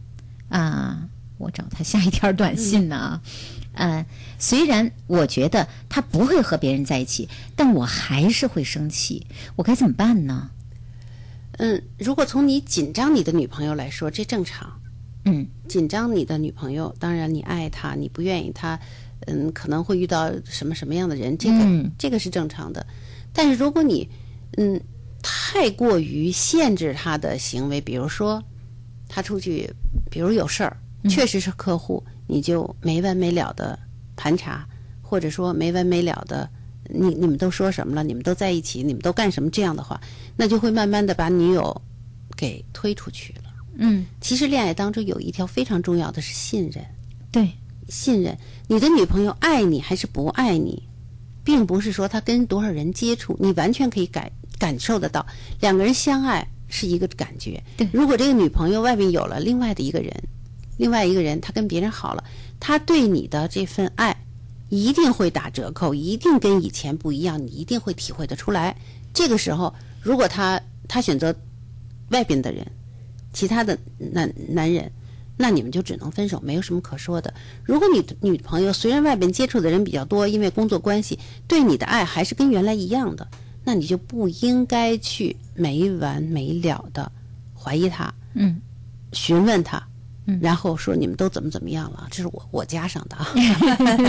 [0.49, 3.23] 啊，我找他下一条短信呢啊。
[3.81, 4.05] 呃，
[4.39, 9.27] 虽然我觉得他不会和别人在一起，但我还是会生气。
[9.57, 10.51] 我该怎么办呢？
[11.53, 14.71] 嗯，如果从你紧张你的女朋友来说，这正常。
[15.25, 18.79] 嗯，紧张你的女朋友，当然你爱她，你不愿意她，
[19.27, 22.87] 嗯，可能会遇到什么什么样的人，这个、嗯这个是正常的。
[23.33, 24.07] 但是如果你
[24.59, 24.79] 嗯
[25.23, 28.43] 太过于限制她的行为，比如说
[29.09, 29.71] 她出去，
[30.11, 30.77] 比如有事儿，
[31.09, 33.77] 确实是客户，你就没完没了的
[34.15, 34.65] 盘查，
[35.03, 36.49] 或者说没完没了的，
[36.85, 38.05] 你你们都说什么了？
[38.05, 39.51] 你们都在一起，你们都干什么？
[39.51, 40.01] 这样的话，
[40.37, 41.83] 那就会慢慢的把女友
[42.37, 43.51] 给推出去了。
[43.75, 46.85] 嗯，其实恋爱当中有一条非常重要的是信任，
[47.33, 47.51] 对，
[47.89, 48.37] 信任
[48.69, 50.83] 你的女朋友爱你还是不爱你，
[51.43, 55.27] 并不是说她跟多少人接触，你完全可以感感受得到，
[55.61, 57.61] 两个人相爱是一个感觉。
[57.77, 60.13] 对如果这个女朋友外面有了另外的一个人，
[60.81, 62.25] 另外一个人他跟别人好了，
[62.59, 64.17] 他对你的这份爱
[64.71, 68.75] 一定会打折扣，一定跟以前不一样，你一定会体会得出来。
[69.13, 71.37] 这个时候，如果他他选择
[72.09, 72.67] 外边的人，
[73.35, 74.91] 其他的男男人，
[75.37, 77.35] 那你们就只能分手，没有什么可说的。
[77.63, 83.29] 如果你的女朋友虽然外边接触的人比较多，因为工作关系，对你的爱还是跟原来一样的，
[83.65, 87.13] 那你就不应该去没完没了的
[87.55, 88.59] 怀疑他，嗯
[89.13, 89.87] 询问她，
[90.41, 93.33] 然后说你们都怎么怎么样了，这是我我加上的啊。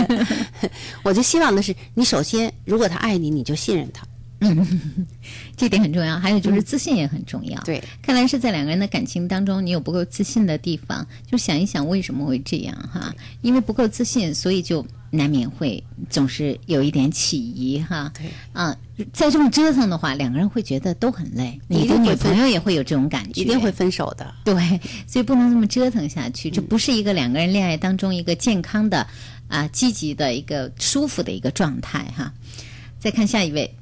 [1.02, 4.06] 我就希望的是，你首先如果他爱你，你就信任他。
[4.42, 5.06] 嗯，
[5.56, 6.18] 这点很重要。
[6.18, 7.60] 还有就是自信也很重要。
[7.62, 13.14] 对，看来是在两个人的感情当中，你有不够自信的地方，就想一想为什么会这样哈？
[13.40, 18.12] 因为不够自信，所以就难免会总是有一点起疑哈。
[18.16, 18.76] 对啊，
[19.12, 21.60] 再这么折腾的话，两个人会觉得都很累。
[21.68, 24.34] 你的女朋友也会有这种感觉，一定会分手的。
[24.44, 24.54] 对，
[25.06, 29.06] 所以不能这么折腾下去，这不是一个两个人恋爱当中一个健康的
[29.48, 32.32] 啊、积极的一个舒服的一个状态哈。
[32.98, 33.74] 再看下一位，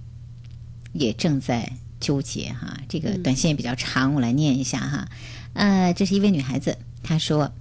[0.92, 5.09] 也正在纠结哈，这个短信也比较长，我来念一下哈。
[5.53, 7.53] 呃，这是一位女孩子，她说。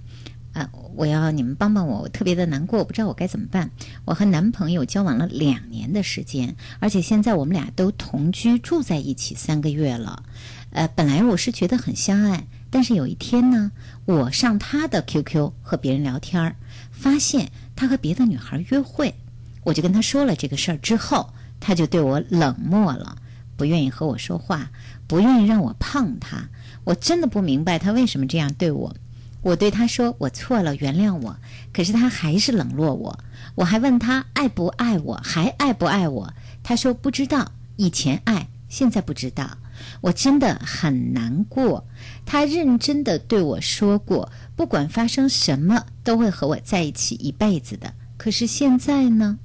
[0.52, 3.70] 啊、我要你们帮帮我，我特别的难过，我不知道我该怎么办。
[4.04, 10.24] 我和男朋友交往了两年的时间，而且现在我们俩都同居住在一起三个月了。
[10.72, 13.70] 呃，本来我是觉得很相爱，但是有一天呢，
[14.06, 16.56] 我上他的 QQ 和别人聊天儿，
[16.90, 19.14] 发现他和别的女孩约会，
[19.62, 23.16] 我就跟他说了这个事儿之后，他就对我冷漠了，
[23.60, 24.70] 不愿意和我说话，
[25.06, 26.48] 不愿意让我碰他。
[26.84, 28.96] 我真的不明白他为什么这样对我。
[29.42, 31.36] 我对他说我错了，原谅我。
[31.74, 33.18] 可是他还是冷落我。
[33.56, 36.32] 我还问他爱不爱我，还爱不爱我？
[36.62, 39.58] 他说不知道，以前爱，现在不知道。
[40.00, 41.86] 我真的很难过。
[42.24, 47.92] 他认真的对我说过，不管发生什么，都会和我在一起一辈子的。
[48.16, 49.38] 可是现在呢？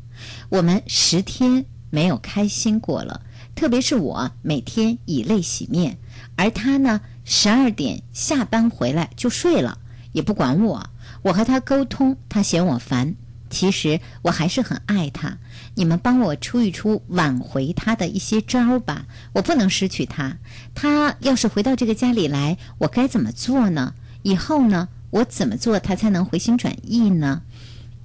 [0.47, 3.21] 我们十天没有开心过了，
[3.55, 5.97] 特别是我每天以泪洗面，
[6.35, 9.79] 而他呢，十二点下班回来就睡了，
[10.11, 10.89] 也不管我。
[11.21, 13.15] 我和他沟通，他嫌我烦。
[13.49, 15.37] 其实我还是很爱他，
[15.75, 19.05] 你们帮我出一出挽回他的一些招吧。
[19.33, 20.37] 我不能失去他，
[20.73, 23.93] 他要是回到这个家里来，我该怎么做呢？
[24.23, 27.43] 以后呢，我怎么做他才能回心转意呢？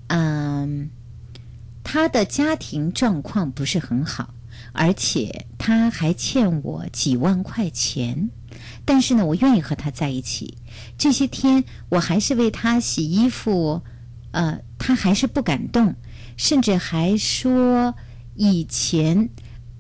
[0.07, 0.91] 嗯，
[1.83, 4.33] 他的家庭状况不是很好，
[4.73, 8.31] 而且他还欠我几万块钱。
[8.85, 10.59] 但是呢，我愿意和他在一起。
[10.99, 13.83] 这些天我还是为他洗衣服，
[14.33, 15.95] 呃，他还是不感动，
[16.37, 17.95] 甚至还说
[18.35, 19.29] 以前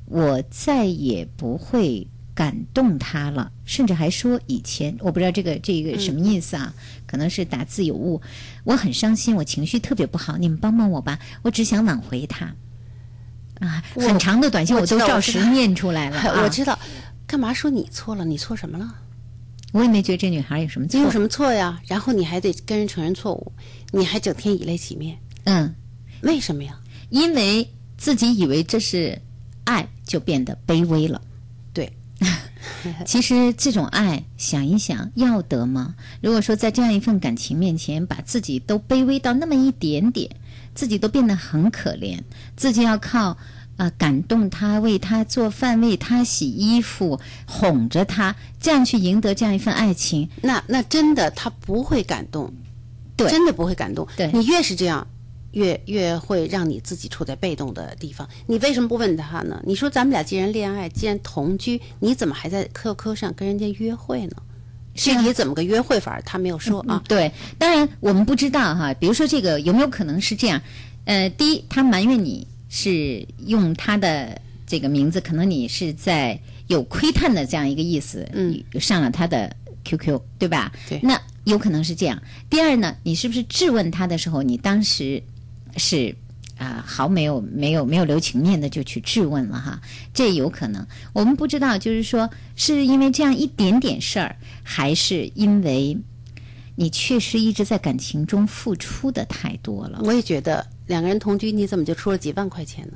[0.07, 6.73] 我再也不会感动他了，甚至还说以前我不知道这个这个什么意思啊，
[7.07, 8.21] 可能是打字有误。
[8.65, 12.55] 我很伤心，我情绪特别不好，你们帮帮我吧，我只想挽回他。
[13.61, 16.43] 啊，很长的短信我我都照实念出来了、 啊。
[16.43, 16.79] 我知道，
[17.27, 18.25] 干嘛说你错了？
[18.25, 18.95] 你错什么了？
[19.73, 20.99] 我也没觉得这女孩有什么错。
[20.99, 21.81] 你有什么错呀？
[21.87, 23.53] 然后你还得跟人承认错误，
[23.93, 25.73] 你还整天以泪洗面，嗯，
[26.23, 26.77] 为什么呀？
[27.11, 29.21] 因为自己以为这是
[29.65, 31.21] 爱，就变得卑微了。
[31.73, 31.93] 对，
[33.07, 35.95] 其实这种爱，想一想，要得吗？
[36.21, 40.29] 如果说在这样一份感情面前，把自己都卑微到那么一点点，
[40.81, 42.19] 自己都变得很可怜，
[42.57, 43.37] 自己要靠。
[43.77, 52.53] 啊、感动他，为他做饭，为他洗衣服，哄着他，这样去赢得这样一份爱情，那那真的他不会感动，
[53.17, 54.07] 对真的不会感动。
[54.19, 55.07] 对你越是这样，
[55.53, 58.29] 越越会让你自己处在被动的地方。
[58.47, 59.59] 你为什么不问他呢？
[59.65, 64.37] 你说咱们俩既然恋爱，既然同居，你怎么还在 QQ 上跟人家约会呢？
[64.95, 67.03] 具体怎么个约会法，他没有说啊。
[67.09, 68.93] 对，当然我们不知道哈。
[68.95, 70.61] 比如说这个有没有可能是这样？
[71.05, 80.71] 呃，第一，他埋怨你是用他的这个名字，可能你是在有窥探的这样一个意思，嗯，上了他的 QQ，对吧？
[80.89, 82.23] 对那有可能是这样。
[82.49, 85.23] 第二呢，你是不是质问他的时候，你当时
[85.77, 86.15] 是
[86.61, 89.81] 啊、毫没有没有没有留情面的就去质问了哈？
[90.13, 95.97] 这有可能，我们不知道，就是说是因为这样一点点事儿，还是因为
[96.77, 100.03] 你确实一直在感情中付出的太多了？
[100.05, 102.93] 我也觉得两个人同居，你怎么就出了几万块钱呢？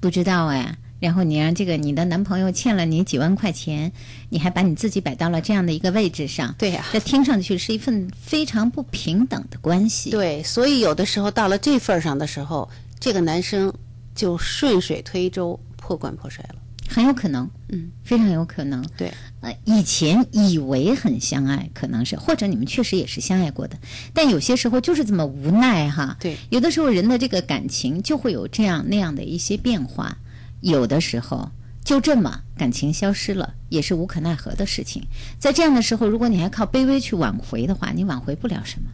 [0.00, 0.76] 不知道哎。
[1.00, 3.92] 然后你让这个你的男朋友欠了你几万块钱，
[4.30, 10.08] 你还把你自己摆到了这样的一个位置上，对呀、这听上去是一份非常不平等的关系。
[10.10, 12.70] 对，所以有的时候到了这份儿上的时候，
[13.04, 13.70] 这个男生
[14.14, 16.54] 就顺水推舟，破罐破摔了。
[16.88, 18.82] 很有可能，嗯，非常有可能。
[18.96, 19.12] 对，
[19.42, 23.76] 呃，以前以为很相爱，可能是，或者你们确实也是相爱过的，
[24.14, 26.16] 但有些时候就是这么无奈哈。
[26.18, 30.16] 对，有的时候人的这个感情就会有这样那样的一些变化，
[30.62, 31.50] 有的时候
[31.84, 35.02] 就这么感情消失了，也是无可奈何的事情。
[35.38, 38.88] 在这样的时候，如果你还靠卑微去挽回的话，你挽回不了什么。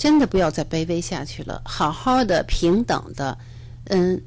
[0.00, 3.36] 真的不要再卑微下去了，好好的、平等的，
[3.88, 4.18] 嗯，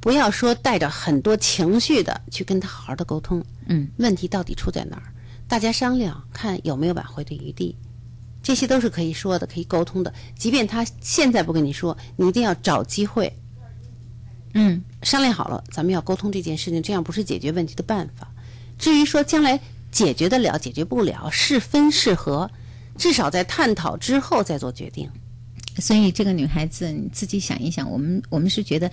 [0.00, 3.44] 不要说带着很多情绪的去跟他好好的沟通。
[3.66, 5.12] 嗯，问题到底出在哪儿？
[5.46, 7.76] 大家商量看有没有挽回的余地。
[8.42, 10.10] 这些都是可以说的，可以沟通的。
[10.34, 13.30] 即便他现在不跟你说，你一定要找机会
[14.54, 18.26] 嗯商量好了，咱们要沟通这件事情，这样不是解决问题的办法。
[18.78, 19.60] 至于说将来
[19.92, 22.50] 解决得了、解决不了，是分是合，
[22.98, 25.08] 至少在探讨之后再做决定。
[25.78, 28.90] 所以这个女孩子你自己想一想，我们我们是觉得，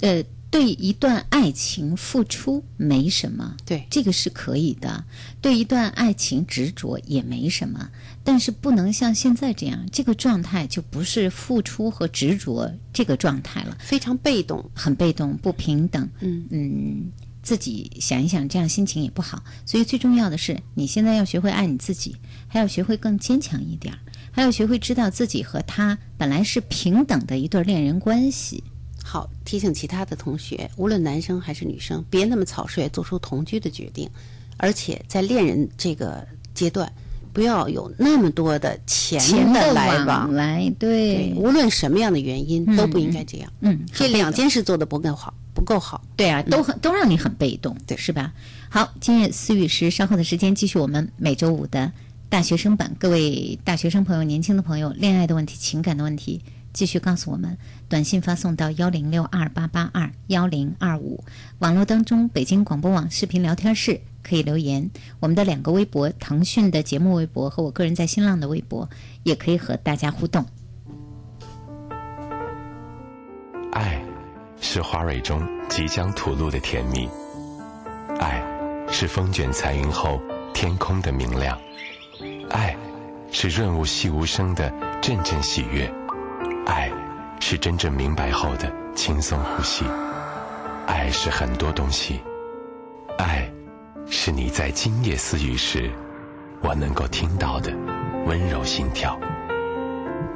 [0.00, 5.04] 呃，对一段爱情付出没什么，对这个是可以的；
[5.42, 7.90] 对一段爱情执着也没什么，
[8.22, 16.08] 但是不能像现在这样，这个状态就不是付出和执着这个状态了，非常被动，很被动、不平等。
[16.20, 17.10] 嗯嗯，
[17.42, 19.42] 自己想一想，这样心情也不好。
[19.66, 22.14] 所以最重要的是，你现在要学会爱你自己，
[22.48, 23.98] 还要学会更坚强一点儿，
[24.32, 28.64] 还要学会知道自己和他本来是平等的一对恋人关系。
[29.04, 34.10] 好，提醒其他的同学，无论男生还是女生，别那么草率做出同居的决定，
[34.56, 36.92] 而且在恋人这个阶段，
[37.32, 39.18] 不要有那么多的钱
[39.52, 40.30] 的来往。
[40.34, 43.50] 来，对对，无论什么样的原因，都不应该这样。
[43.60, 46.04] 嗯，这两件事做的不够好，不够好。
[46.14, 48.34] 对啊，都很都让你很被动，对是吧？
[48.68, 51.90] 好，今日思雨时，稍后的时间继续我们每周五的
[52.28, 52.94] 大学生版。
[52.98, 57.56] 各位大学生朋友、年轻的朋友，恋爱的问题、情感的问题，继续告诉我们，
[57.88, 61.24] 短信发送到幺零六二八八二幺零二五，
[61.58, 68.88] 网络当中北京广播网视频聊天室可以留言，我们的两个微博，腾讯的节目微博和我个人在新浪的微博，
[69.22, 70.44] 也可以和大家互动。
[73.72, 74.02] 爱，
[74.60, 77.08] 是花蕊中即将吐露的甜蜜；
[78.18, 78.42] 爱，
[78.90, 80.20] 是风卷残云后
[80.52, 81.56] 天空的明亮；
[82.50, 82.76] 爱，
[83.30, 85.86] 是润物细无声的阵阵喜悦；
[86.66, 86.90] 爱，
[87.40, 89.84] 是真正明白后的轻松呼吸；
[90.86, 92.20] 爱是很多东西；
[93.18, 93.50] 爱，
[94.06, 95.90] 是你在今夜私语时，
[96.62, 97.72] 我能够听到的
[98.26, 99.18] 温柔心跳。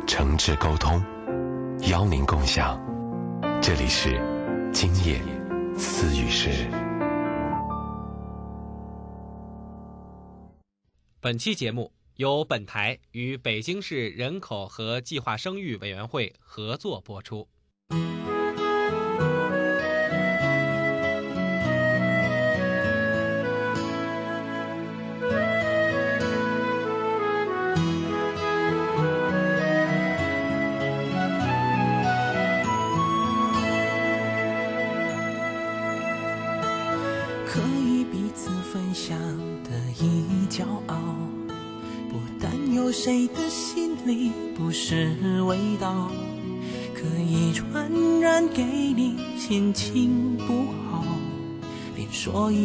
[0.07, 1.03] 诚挚沟通，
[1.91, 2.79] 邀您共享。
[3.63, 4.21] 这里是
[4.73, 5.21] 今夜
[5.79, 6.69] 私语时。
[11.21, 11.93] 本期节目
[12.23, 17.49] 由本台与北京市人口和计划生育委员会合作播出。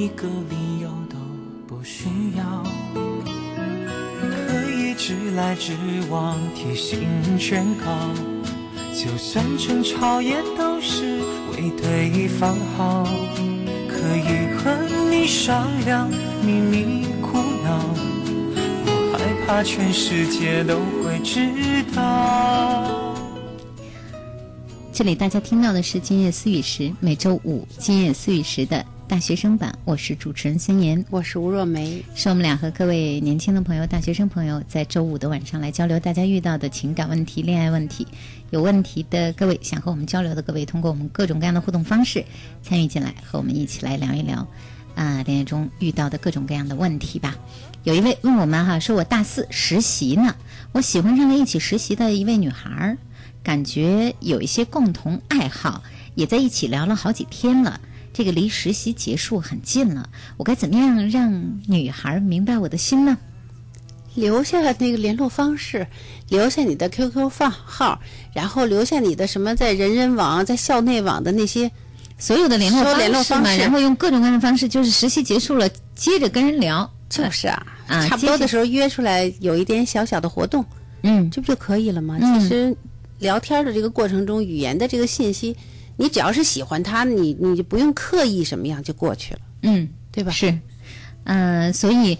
[0.08, 1.18] 一个理由都
[1.68, 2.64] 不需要。
[4.24, 5.74] 可以直来直
[6.10, 6.99] 往，贴心
[7.38, 7.91] 劝告，
[8.95, 11.20] 就算争吵也都是
[11.51, 13.03] 为对方好。
[13.89, 14.72] 可以和
[15.12, 16.10] 你商量
[16.41, 17.78] 秘密苦恼，
[18.86, 23.14] 不害怕全世界都会知道。
[24.93, 38.05] 这里大家听到的是《今夜思语时》每周五《今夜思语时》的大学生版，我是主持人孙岩，我是吴若梅，是我们俩和各位年轻的朋友、大学生朋友在周五的晚上来交流大家遇到的情感问题、恋爱问题。
[38.49, 42.26] 有问题的各位，想和我们交流的各位，通过我们各种各样的互动方式
[42.62, 44.45] 参与进来，和我们一起来聊一聊
[44.93, 47.34] 啊，恋爱中遇到的各种各样的问题吧。
[47.86, 50.36] 有一位问我们哈，说我大四实习呢，
[50.74, 52.97] 我喜欢上了一起实习的一位女孩儿，
[53.41, 55.82] 感觉有一些共同爱好，
[56.14, 57.80] 也在一起聊了好几天了。
[58.18, 63.15] 这个离实习结束很近了，我该怎么样让女孩明白我的心呢？
[64.15, 65.86] 留下那个联络方式，
[66.30, 68.01] 留下你的 QQ 号号，
[68.34, 71.70] 然后留下你的什么在人人网、在校内网的那些
[72.18, 73.57] 所有的联络方式嘛，联络方式。
[73.59, 80.65] 然后用各种各样的方式，就是实习结束了，接着跟人聊，就是啊，啊差不多的时候约出来有一点小小的活动，
[81.03, 82.18] 嗯，这不就可以了吗？
[82.20, 82.39] 嗯。
[82.39, 82.76] 其实
[83.20, 85.55] 聊天的这个过程中，语言的这个信息，
[85.98, 90.32] 你只要是喜欢他，你你就不用刻意什么样就过去了，嗯，对吧？
[90.32, 90.58] 是，
[91.26, 92.18] 嗯、所以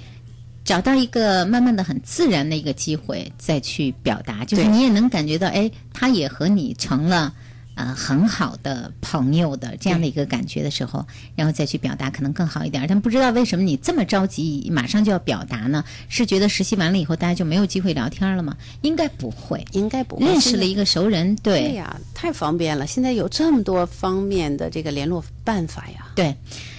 [0.66, 7.34] 找到一个慢慢的很自然的一个机会再去表达，就是你也能感觉到，哎，他也和你成了。
[7.78, 11.06] 呃，很好的朋友的这样的一个感觉的时候，
[11.36, 12.84] 然后再去表达可能更好一点。
[12.90, 15.84] 但不知道为什么你这么着急，马上就要表达呢？
[16.10, 18.58] 是觉得实习完了以后大家就没有机会聊天了吗？
[18.82, 22.88] 应该不会，应该不会认识了一个熟人，对对呀，太方便了。
[22.88, 26.08] 现在有这么多方面的这个联络办法呀。
[26.16, 26.36] 对，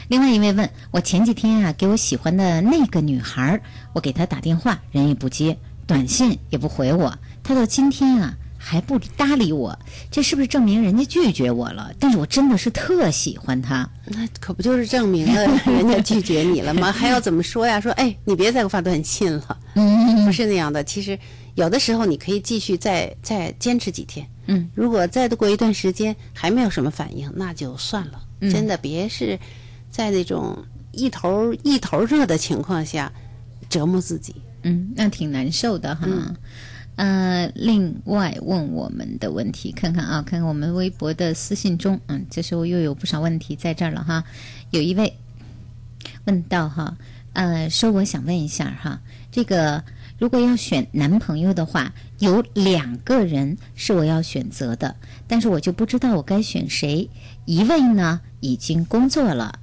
[0.08, 8.36] 另外一位问我前几天啊，给我喜欢的那个女孩儿，我给她打电话，人也不接，短信也不回我，她到今天啊
[8.70, 9.78] 还不搭理我，
[10.10, 11.90] 这是不是证明人家拒绝我了？
[11.98, 16.92] 但是我真的是特喜欢他，那可不就是证明了 人家拒绝你了吗？
[16.92, 17.80] 还要怎么说呀？
[17.80, 20.84] 说哎，你别再给我发短信了， 嗯不是那样的。
[20.84, 21.18] 其实
[21.54, 29.38] 有的时候你可以继续再再坚持几天，嗯，如果再过一段时间还没有什么反应，那就算了，嗯真的别是
[29.90, 30.62] 在那种
[30.92, 33.10] 一头一头热的情况下
[33.70, 34.34] 折磨自己。
[34.64, 36.06] 嗯，那挺难受的哈。
[36.98, 44.24] 呃，另外问我们的问题，看看啊，看看我们微博的私信中，嗯，这时候又有不少问题在这儿了哈。
[44.70, 45.16] 有一位
[46.24, 46.96] 问到哈，
[47.34, 49.84] 呃，说我想问一下哈，这个
[50.18, 54.96] 如果要选男朋友的话，有两个人是我要选择的，
[55.28, 57.08] 但是我就不知道我该选谁。
[57.44, 59.60] 一位呢已经工作了，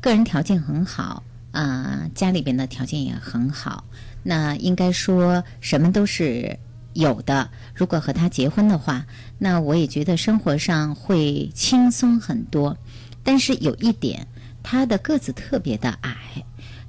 [0.00, 3.82] 个人条件很好啊、家里边的条件也很好，
[4.22, 6.56] 那应该说什么都是
[6.96, 7.50] 有的。
[7.74, 9.06] 如果和他结婚的话，
[9.38, 12.76] 那我也觉得生活上会轻松很多。
[13.22, 14.26] 但是有一点，
[14.62, 16.16] 他的个子特别的矮，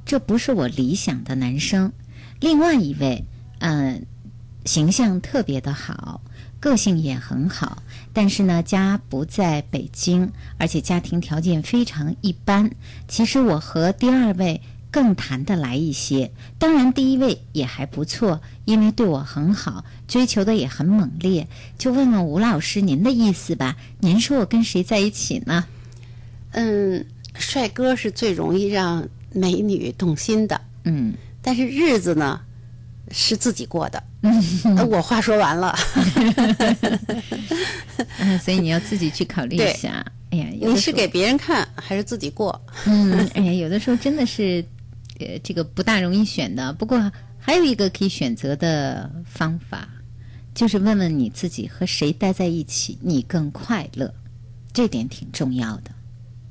[0.05, 1.91] 这不是我理想的男生。
[2.39, 3.23] 另外一位，
[3.59, 4.05] 嗯、
[4.65, 6.21] 形象特别的好，
[6.59, 7.81] 个性也很好，
[8.13, 12.71] 但是呢，家不在北京，而且家庭条件非常一般。
[13.07, 21.47] 其实我和第二位更谈得来一些，当然第一位也还不错，因为对我很好，追求的也很猛烈。
[21.77, 25.65] 就问问吴老师您的意思吧，您说我跟谁在一起呢？
[26.51, 32.41] 嗯，帅哥是最容易让美女动心的，嗯，但是日子呢
[33.09, 34.03] 是自己过的。
[34.23, 34.43] 嗯
[34.91, 35.73] 我话说完了，
[38.19, 40.05] 嗯，所以你要自己去考虑一下。
[40.31, 42.61] 哎呀，你是给别人看还是自己过？
[42.85, 44.65] 嗯，哎呀，有的时候真的是，
[45.19, 46.73] 呃，这个不大容易选的。
[46.73, 46.99] 不过
[47.47, 49.87] 还有一个可以选择的方法，
[50.53, 54.13] 就是问问你自己和谁待在一起你更快乐，
[54.73, 55.91] 这点挺重要的。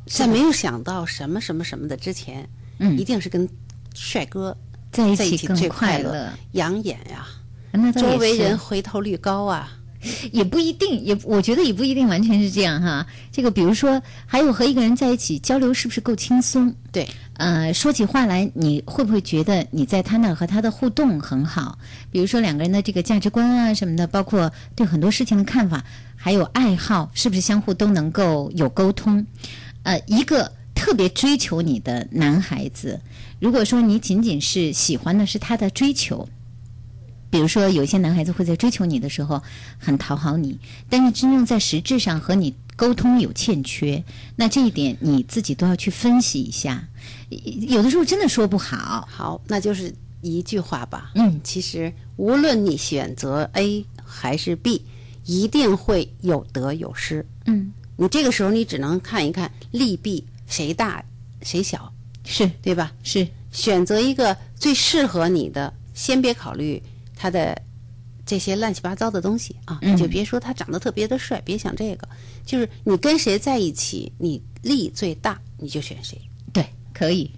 [0.07, 3.47] 在没有想到什么什么什么的之前，嗯一定是跟
[3.95, 4.57] 帅哥
[4.91, 7.27] 在一起更快乐乐，养眼呀、
[7.73, 9.77] 那周围人回头率高啊。
[10.33, 13.07] 也不一定，也我觉得也不一定完全是这样哈。
[13.33, 16.75] 这个比如说，还有和一个人在一起交流是不是够轻松？
[16.93, 21.79] 对，呃，说起话来，你会不会觉得你在他那儿和他的互动很好？
[22.11, 25.85] 比如说两个人的这个价值观啊什么的，包括对很多事情的看法，
[26.17, 29.27] 还有爱好，是不是相互都能够有沟通？
[29.83, 33.01] 呃，一个特别追求你的男孩子，
[33.39, 36.29] 如果说你仅仅是喜欢的是他的追求。
[37.37, 39.43] 比如说，有些男孩子会在追求你的时候
[39.79, 40.59] 很讨好你，
[40.89, 44.03] 但是真正在实质上和你沟通有欠缺，
[44.37, 46.89] 那这一点你自己都要去分析一下。
[47.29, 49.07] 有的时候真的说不好。
[49.11, 51.11] 好，那就是一句话吧。
[51.15, 54.83] 嗯，其实无论你选择 A 还是 B，
[55.27, 57.27] 一定会有得有失。
[57.45, 61.05] 嗯，你这个时候你只能看一看利弊谁大
[61.43, 61.93] 谁小，
[62.25, 62.95] 是对吧？
[63.03, 66.83] 是，选择一个最适合你的，先别考虑
[67.17, 67.61] 他的
[68.25, 72.09] 这些乱七八糟的东西啊，嗯你就别说他长得特别的帅，别想这个，
[72.45, 76.21] 就是你跟谁在一起，你利最大，你就选谁。
[76.53, 77.31] 对，可以。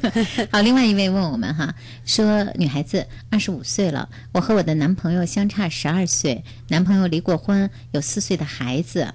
[0.50, 9.14] 好，另外一位问我们哈，说女孩子二十五岁了，我和我的男朋友相差十二岁，男朋友离过婚，有四岁的孩子。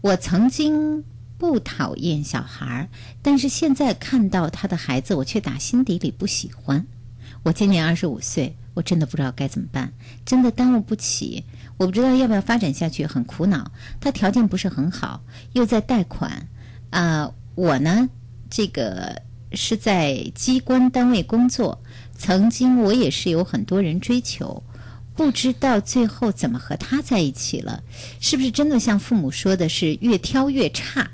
[0.00, 1.04] 我曾经
[1.36, 2.88] 不讨厌小孩儿，
[3.20, 6.86] 但是现在看到他的孩子，我却打心底里不喜欢。
[7.42, 9.90] 我今年二十五岁，我真的不知道该怎么办，
[10.26, 11.42] 真的耽误不起。
[11.78, 13.72] 我不知道要不要发展下去，很苦恼。
[13.98, 15.22] 他条件不是很好，
[15.54, 16.46] 又在贷款，
[16.90, 18.06] 啊、我呢，
[18.50, 19.22] 这个
[19.52, 21.82] 是在机关单位工作，
[22.18, 24.62] 曾经我也是有很多人追求，
[25.14, 27.82] 不知道最后怎么和他在一起了，
[28.20, 31.10] 是不是真的像父母说的是越挑越差？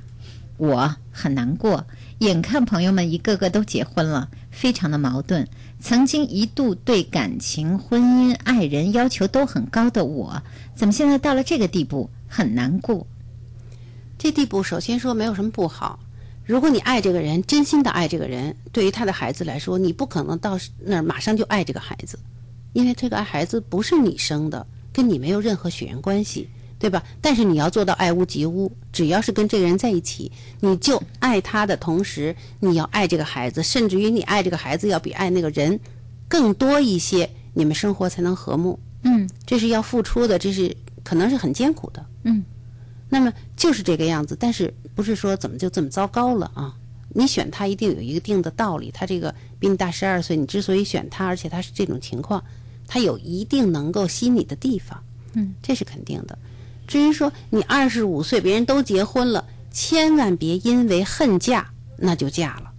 [0.57, 1.87] 我很难过，
[2.19, 5.49] 眼看朋友们一个个都结婚了，非常的矛盾。
[5.83, 10.41] 曾经一度对感情、婚姻、爱人要求都很高的我，
[10.77, 13.05] 怎么现在到了这个地步，很难过？
[14.17, 15.99] 这地步，首先说没有什么不好。
[16.45, 22.17] 如果你爱这个人，真心的爱这个人，对于他的孩子来说，你不可能到那儿马上就爱这个孩子，
[22.75, 26.49] 因为这个孩子不是你生的，跟你没有任何血缘关系，
[26.83, 27.01] 对吧？
[27.21, 35.79] 但是你要做到爱屋及乌，只要是跟这个人在一起，你就爱他的同时，你要爱这个孩子，甚至于你爱这个孩子要比爱那个人
[36.27, 38.77] 更多一些，你们生活才能和睦。
[39.05, 42.05] 嗯，这是要付出的，这是可能是很艰苦的。
[42.25, 42.43] 嗯。
[43.09, 46.75] 那么就是这个样子，但是不是说怎么就这么糟糕了啊？
[47.11, 52.43] 你选他一定有一定的道理，他这个比你大十二岁，你之所以选他，而且他是这种情况，
[52.89, 55.01] 他有一定能够吸你的地方，
[55.35, 56.37] 嗯，这是肯定的。
[56.93, 61.67] 至于说你二十五岁，别人都结婚了，千万别因为恨嫁
[61.97, 62.71] 那就嫁了。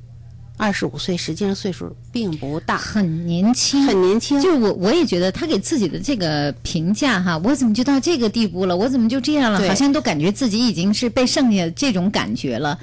[0.56, 4.40] 二十五岁实际上岁数并不大，很年轻，很年轻。
[4.40, 8.78] 就是我我也觉得他给自己的这个评价哈，我怎么就到这个地步了？
[8.78, 9.68] 我怎么就这样了？
[9.68, 12.80] 好像都感觉自己已经是被剩下这种感觉了。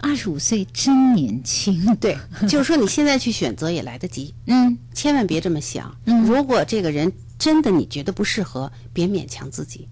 [0.00, 2.18] 二十五岁真年轻，对，
[2.48, 5.94] 就是说你现在去选择也来得及， 嗯千万别这么想。
[6.06, 9.88] 嗯如果这个人真的你觉得不适合，别勉强自己，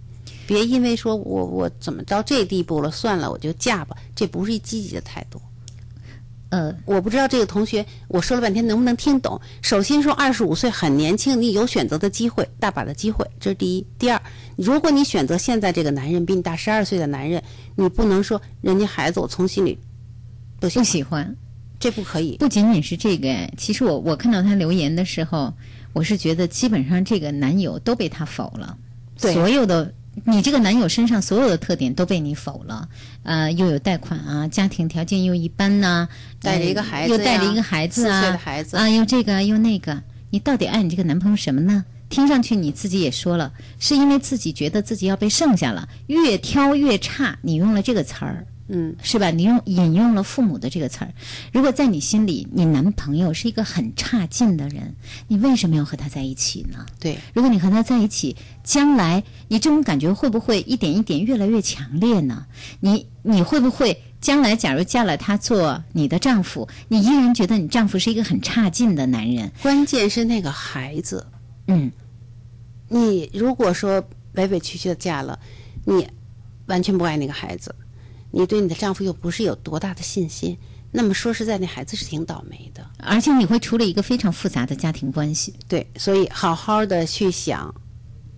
[0.50, 5.40] 别因为说我我怎么到这地步了，算了，我就嫁吧，这不是一积极的态度。
[6.48, 9.40] 呃，我不知道这个同学我说了半天能不能听懂。
[9.62, 13.86] 首先说二十五岁很年轻，你有选择的机会，大把的机会，这是第一。
[13.96, 14.20] 第二，
[14.56, 17.40] 如果你选择现在这个男人比你大十二岁的男人，
[17.76, 19.78] 你不能说人家孩子我从心里
[20.58, 21.36] 不喜不喜欢。
[21.78, 22.36] 这不可以。
[22.38, 25.54] 不仅仅是这个，其实我我看到他留言的时候，
[25.92, 28.76] 我是觉得基本上这个男友都被他否了，
[29.16, 29.94] 所有的
[30.24, 32.88] 你这个男友身上所有的特点都被你否了，
[33.22, 36.08] 呃，又有贷款啊，家庭条件又一般呐、
[36.40, 41.84] 带着一个孩子呀又带着一个孩子啊，四岁的孩子啊，又这个又那个，你到底爱你这个男朋友什么呢？
[42.08, 48.44] 听上去你自己也说了，是因为自己觉得自己要被剩下了，越挑越差，你用了这个词儿。
[48.72, 49.30] 嗯，是吧？
[49.30, 51.12] 你用引用了父母的这个词儿。
[51.52, 54.94] 如果在你心里，你男朋友是一个很差劲的人，
[55.28, 56.86] 你为什么要和他在一起呢？
[57.00, 62.46] 对，如果你和他在一起，将来你这种感觉会不会一点一点越来越强烈呢？
[62.80, 69.50] 你你会不会将来假如嫁了他做你的丈夫，你依然觉得你丈夫是一个很差劲的男人？
[69.62, 71.26] 关键是那个孩子，
[71.66, 71.90] 嗯，
[72.88, 74.04] 你如果说
[74.34, 75.38] 委委屈屈的嫁了，
[75.84, 76.06] 你
[76.66, 77.74] 完全不爱那个孩子，
[78.30, 80.56] 你对你的丈夫又不是有多大的信心，
[80.92, 82.84] 那么说实在，那孩子是挺倒霉的。
[82.98, 85.54] 而且你会处理一个非常复杂的家庭关系。
[85.68, 87.74] 对，所以好好的去想，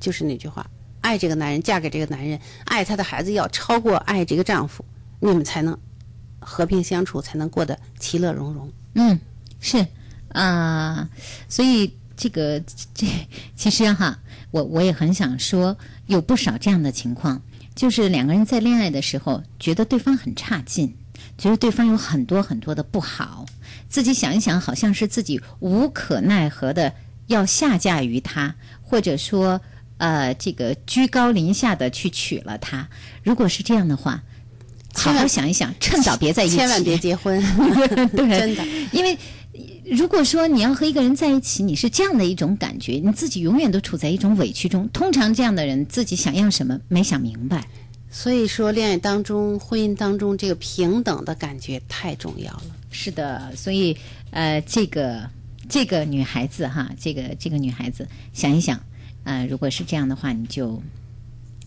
[0.01, 0.67] 就是那句话，
[1.01, 4.85] 爱这个男人，嫁给这个男人，爱他的孩子要超过爱这个丈夫，
[5.21, 5.79] 你们才能
[6.41, 8.73] 和平相处，才能过得其乐融融。
[8.95, 9.19] 嗯，
[9.61, 9.87] 是
[10.35, 11.11] 啊、
[11.49, 12.59] 所以这个
[12.95, 13.07] 这
[13.55, 14.19] 其实哈，
[14.51, 15.77] 我我也很想说，
[16.07, 17.43] 有不少这样的情况，
[17.75, 20.95] 就是两个人在恋爱的时候，觉得对方很差劲，
[21.39, 23.47] 觉得对方有很多很多的不好，
[23.89, 26.93] 自己想一想，好像是自己无可奈何的
[27.27, 29.61] 要下嫁于他，或者说
[29.99, 32.89] 呃，这个居高临下的去娶了他。
[33.23, 34.23] 如果是这样的话，
[34.95, 37.41] 好好想一想，趁早别在一起，千万别结婚，
[38.13, 38.65] 对，真的。
[38.93, 39.17] 因为
[39.85, 44.89] 如果说你要和一个人在一起，你是这样的一种感觉，你自己永远都处在一种委屈中。
[44.93, 47.67] 通常这样的人自己想要什么没想明白。
[48.11, 52.63] 所以说，恋爱当中、婚姻当中，这个平等的感觉太重要了。
[52.91, 53.97] 是的，所以
[54.31, 55.29] 呃，这个
[55.69, 58.79] 这个女孩子哈，这个这个女孩子想一想，
[59.25, 60.81] 呃，如果是这样的话，你就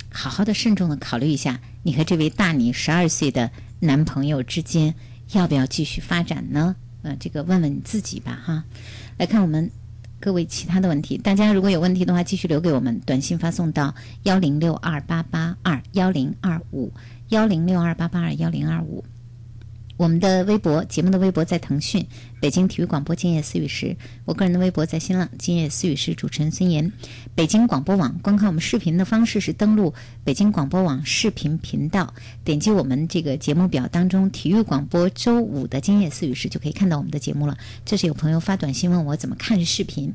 [0.10, 4.94] 好好的慎重的考虑一下，你和这位大你十二岁的男朋友之间
[5.34, 6.76] 要不要继续发展呢？
[7.06, 8.64] 呃，这个问问你自己吧哈。
[9.18, 9.70] 来看我们
[10.20, 13.94] 各位其他的问题，大家如果有问题的话，继续留给我们，短信发送到
[14.24, 16.92] 幺零六二八八二幺零二五
[17.30, 19.04] 幺零六二八八二幺零二五。
[19.98, 22.06] 我们的微博节目的微博在腾讯
[22.42, 26.92] 北京体育广播今夜思雨时，我个人的微博在新浪今夜思雨时，主持人孙岩。
[27.34, 29.94] 北京广播网观看我们视频的方式是登录
[30.26, 37.58] 北京广播网视频频道，点击我们这个节目表当中体育广播周五的今夜思雨时，就可以看到我们的节目了。
[37.86, 40.14] 这是有朋友发短信问我怎么看视频。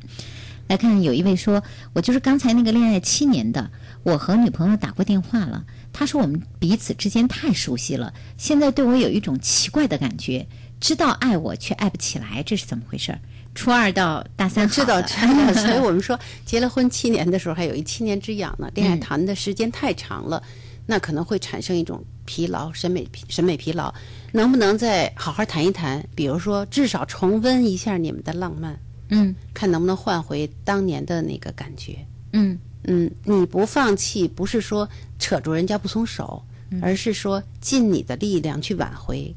[0.69, 1.65] 来看，有一位说，
[1.95, 3.71] 我就是刚才那个恋爱七年的，
[4.05, 10.47] 我和女朋友打过电话了，她说我们彼此之间太熟悉了，现在对我有一种奇怪的感觉，
[10.81, 13.19] 知道爱我却爱不起来，这是怎么回事儿？
[13.53, 15.53] 初二到大三好知道，的知道。
[15.53, 18.71] 所以我们说，结了婚七年的时候，还有一七年之痒呢。
[18.75, 20.41] 恋爱嗯谈的时间太长了，
[20.87, 23.93] 那可能会产生一种疲劳，审美疲审美疲劳。
[24.31, 26.03] 能不能再好好谈一谈？
[26.15, 28.79] 比如说，至少重温一下你们的浪漫，
[29.09, 31.99] 嗯看能不能换回当年的那个感觉。
[32.33, 36.43] 嗯嗯，你不放弃，不是说扯住人家不松手，
[36.81, 39.35] 而是说尽你的力量去挽回，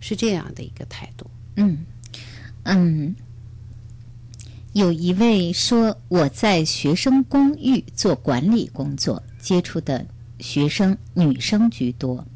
[0.00, 1.26] 是这样的一个态度。
[1.56, 1.84] 嗯
[2.64, 3.14] 嗯，
[4.72, 10.04] 有一位说我在学生公寓做管理工作，接触的
[10.40, 12.26] 学生女生居多，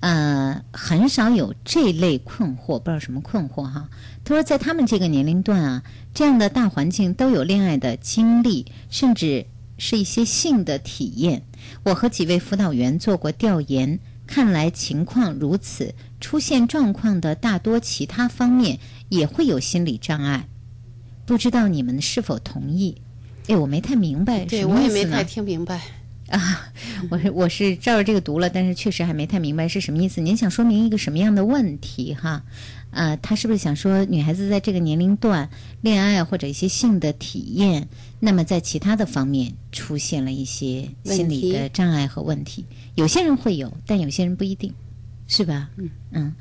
[0.00, 3.88] 呃，很少有这类困惑，不知道什么困惑哈。
[4.24, 5.82] 他说，在他们这个年龄段啊，
[6.14, 9.44] 这样的大环境都有恋爱的经历，甚至
[9.84, 11.42] 是一些性的体验。
[11.82, 18.78] 我和几位辅导员做过调研，看来情况如此，出现状况的大多其他方面
[19.08, 20.46] 也会有心理障碍。
[21.26, 23.02] 不知道你们是否同意？
[23.48, 25.80] 哎，我没太明白，对我也没太听明白
[26.28, 26.72] 啊。
[27.10, 30.20] 我是我是照着这个读了，但是确实还没太明白是什么意思。
[30.20, 32.44] 您想说明一个什么样的问题哈？
[32.92, 37.88] 呃，他是不是想说女孩子在这个年龄段恋爱或者一些性的体验，
[38.24, 42.64] 那么在其他的方面出现了一些心理的障碍和问题？
[42.94, 44.72] 有些人会有，但有些人不一定，
[45.26, 45.68] 是吧？
[45.76, 46.34] 嗯嗯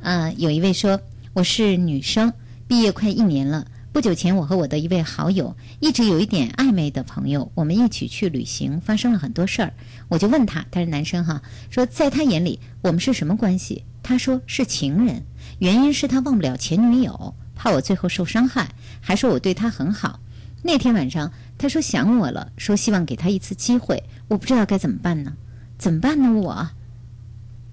[0.00, 0.98] 啊，有一位说
[1.34, 2.32] 我是女生，
[2.66, 3.66] 毕业快一年了。
[3.92, 9.74] 不久前，我和我的一位好友一直有一点暧昧的朋友，我们一起去旅行，发生了很多事儿。
[10.08, 13.84] 我就问他，他是男生哈，说在他眼里我们是什么关系？
[14.02, 15.22] 他说是情人，
[15.58, 20.18] 原因是他忘不了前女友，怕我最后受伤害，还说我对他很好。
[20.66, 25.32] 那天晚上，他说想我了，说希望给他一次机会，我不知道该怎么办呢？
[25.78, 26.32] 怎么办呢？
[26.40, 26.68] 我。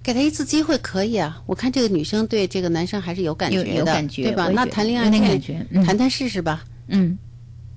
[0.02, 4.48] 给他一次机会可以啊，我看这个女生对这个男生还是有感觉的，有感觉对吧？
[4.48, 6.62] 那谈恋爱感觉，谈谈试试吧。
[6.88, 7.18] 嗯，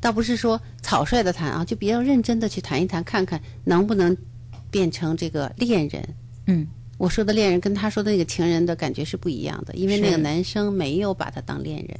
[0.01, 4.15] 倒不是说草率的谈啊，就比较认真的去谈一谈，看看能不能
[4.69, 6.03] 变成这个恋人。
[6.47, 11.97] 嗯，我说的恋人跟他说的那个情人的感觉是不一样的，因为那个男生没有把他当恋人。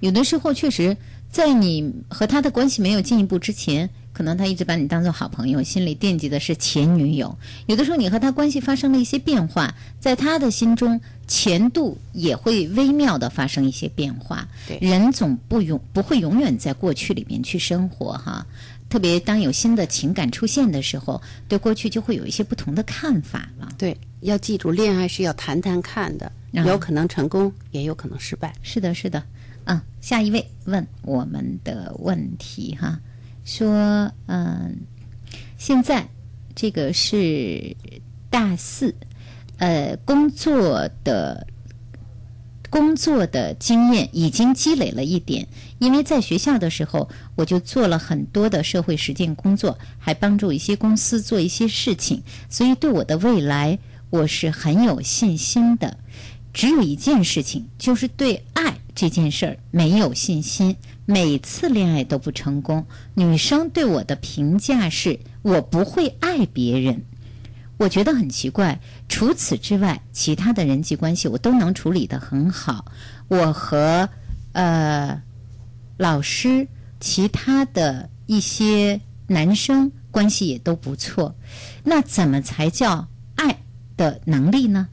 [0.00, 0.94] 有的时候确实，
[1.34, 3.90] 在你和他的关系没有进一步之前。
[4.12, 7.36] 可能他一直把你当做好朋友，心里惦记的是前女友。
[7.66, 14.46] 有的时候你和他关系发生了一些变化，在他的心中，前度也会微妙的发生一些变化。
[14.68, 18.46] 对，人总不永不会永远在过去里面去生活哈。
[18.88, 23.68] 特别当有新的情感出现的时候，对过去就会有一些不同的看法了。
[23.76, 28.54] 对，要记住，恋爱是要谈谈看的，有可能成功，也有可能失败。
[28.62, 29.20] 是的，是的。
[29.64, 33.00] 啊，下一位问我们的问题哈。
[33.44, 34.76] 说，嗯，
[35.58, 36.08] 现在
[36.54, 37.76] 这个是
[38.30, 38.94] 大四，
[39.58, 41.46] 呃，工作的
[42.70, 45.46] 工作的经验已经积累了一点，
[45.78, 53.78] 因为在学校的时候，我就做了很多的社会实践工作，还帮助一些公司做一些事情，所以对我的未来
[54.10, 55.98] 我是很有信心的。
[56.54, 60.76] 只有一件事情，就是对爱这件事儿没有信心。
[61.04, 67.02] 每次恋爱都不成功，女生对我的评价是我不会爱别人，
[67.76, 68.80] 我觉得很奇怪。
[69.08, 72.86] 除此之外，其他的人际关系我都能处理得很好。
[73.28, 74.08] 我和
[74.52, 75.20] 呃
[75.98, 76.66] 老师、
[77.00, 81.34] 其他的一些男生关系也都不错。
[81.82, 83.58] 那怎么才叫爱
[83.96, 84.88] 的能力呢？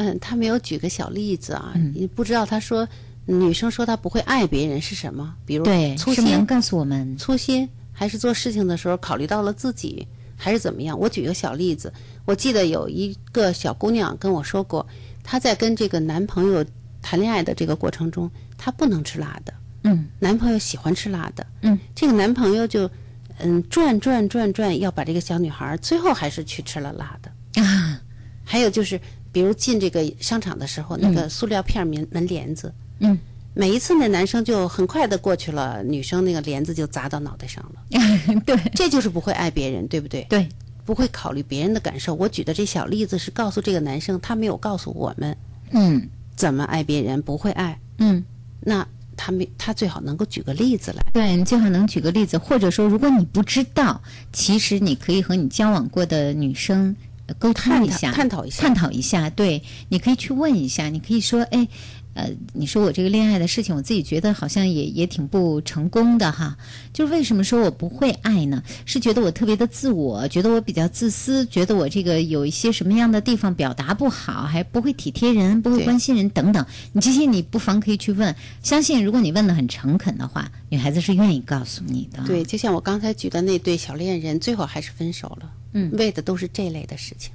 [0.00, 2.88] 嗯，他没有举个小例子啊，你不知道他说。
[3.26, 5.36] 女生说她不会爱别人是什么？
[5.46, 10.04] 比如对粗心，告诉我们粗心，还是做事情的时候考虑到了自己，
[10.36, 10.98] 还是怎么样？
[10.98, 11.92] 我举个小例子，
[12.24, 14.84] 我记得有一个小姑娘跟我说过，
[15.22, 16.64] 她在跟这个男朋友
[17.00, 18.28] 谈恋爱的这个过程中，
[18.58, 19.54] 她不能吃辣的。
[19.84, 21.46] 嗯，男朋友喜欢吃辣的。
[21.60, 22.90] 嗯，这个男朋友就
[23.38, 27.62] 嗯转转转转，要把这个小女孩，最后还是去吃了辣的。
[27.62, 28.00] 啊，
[28.44, 29.00] 还有就是，
[29.32, 32.72] 比如进这个商场的时候，那个塑料片门门帘子。
[32.98, 33.18] 嗯，
[33.54, 38.40] 每一次那男生就很快的过去了，女生那个帘子就砸到脑袋上了。
[38.46, 40.26] 对，这就是不会爱别人，对不对？
[40.28, 40.48] 对，
[40.84, 42.14] 不会考虑别人的感受。
[42.14, 45.36] 我举的这小例子是告诉这个男生，他没有告诉我们，
[45.70, 47.78] 嗯，怎么爱别人，不会爱。
[47.98, 48.24] 嗯，
[48.60, 51.02] 那他没，他最好能够举个例子来。
[51.12, 54.00] 对你最好能举个例子，或者说，如果你不知道，
[54.32, 56.94] 其实你可以和你交往过的女生
[57.38, 59.30] 沟通一下，探讨一下，探讨一下。
[59.30, 61.66] 对，你可以去问一下，你可以说，哎。
[62.12, 66.56] 呃，你说我这个恋爱的事情，我自己觉得好像也也挺不成功的哈。
[66.92, 68.60] 就是为什么说我不会爱呢？
[68.84, 76.66] 是觉得我特别的自我，觉得我比较自私，觉得我这个有一些什么样的地方表达不好，还不会体贴人，不会关心人等等。
[76.92, 82.24] 你这些你不妨可以去问，相信如果你问的很诚恳的话，女孩子是愿意告诉你的。
[82.26, 85.48] 对，就像我刚才举的那对小恋人，最后还是分手了。
[85.72, 87.32] 嗯，为的都是这类的事情。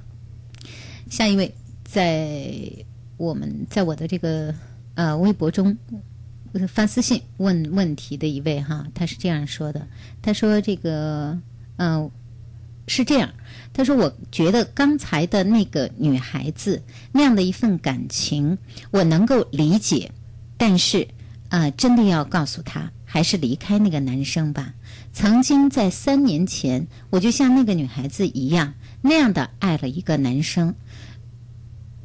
[1.10, 2.58] 下一位，在
[3.16, 4.54] 我们在我的这个。
[4.96, 5.76] 呃，微博中
[6.66, 9.86] 发私信问问题的一位哈，他是这样说的：
[10.22, 11.38] 他说这个，
[11.76, 12.10] 嗯，
[12.88, 13.30] 是这样，
[13.74, 16.82] 他说我觉得刚才的那个女孩子
[17.12, 18.56] 那样的一份感情，
[18.90, 20.10] 我能够理解，
[20.56, 21.06] 但是
[21.50, 24.72] 啊，真的要告诉他，还是离开那个男生吧。
[25.18, 30.74] 曾经在三年前，我就像那个女孩子一样，那样的爱了一个男生。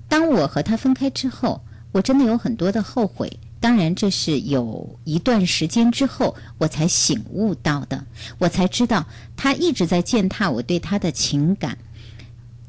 [0.07, 1.62] 当我和他分开之后。
[1.91, 8.05] 我真的有很多的后悔，当然这是有一段时间之后我才醒悟到的，
[8.38, 9.05] 我才知道
[9.36, 11.78] 他一直在践踏我对他的情感，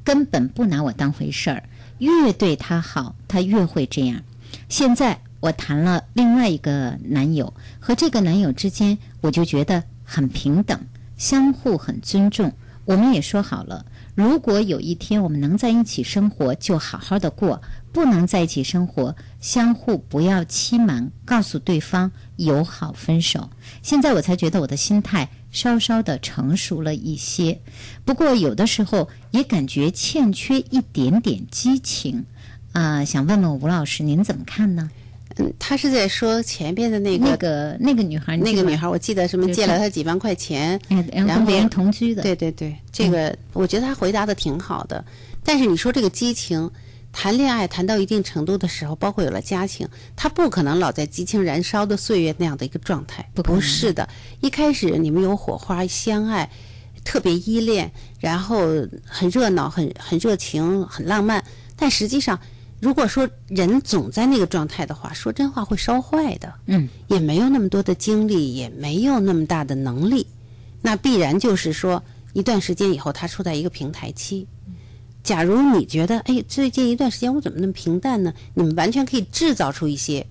[0.03, 1.63] 根本不拿我当回事儿，
[1.99, 4.25] 越对他好，他越会这样。
[4.69, 10.79] 现在我谈了另外一个男友，和这个男友之间，我就觉得很平等，
[11.17, 12.53] 相互很尊重。
[12.85, 17.59] 我们也说好了，如果有一天我们能在一起生活，就好好的过；
[17.93, 23.49] 不能在一起生活，相互不要欺瞒，告诉对方友好分手。
[23.81, 27.59] 现在我才觉得我的心态稍稍的成熟了一些，
[28.05, 32.27] 不过有的时候也感觉欠缺一点点激情。
[32.73, 34.91] 啊、想问问吴老师，您怎么看呢？
[35.39, 45.05] 嗯，他是在说前边的那个那个那个女孩，那个女孩，我记得什么借了他几万块钱，哎然后跟别人同居的，对对对，这个我觉得他回答的挺好的。
[45.45, 46.71] 但是你说这个激情，
[47.13, 53.29] 谈恋爱谈到一定程度的时候，包括有了家庭，他不可能老在激情燃烧的岁月那样的一个状态。
[53.35, 54.09] 不不是的，
[54.41, 56.49] 一开始你们有火花、相爱，
[57.05, 58.61] 特别依恋，然后
[59.05, 61.43] 很热闹、很很热情、很浪漫。
[61.75, 62.39] 但实际上，
[62.83, 66.53] 如果说人总在那个状态的话，说真话会烧坏的。
[66.67, 70.27] 嗯，也没有那么多的精力，也没有那么大的能力，
[70.81, 72.03] 那必然就是说，
[72.33, 74.49] 一段时间以后，他处在一个平台期。
[75.23, 78.35] 假如你觉得，哎，最近一段时间我怎么那么平淡呢？
[78.55, 80.27] 你们完全可以制造出一些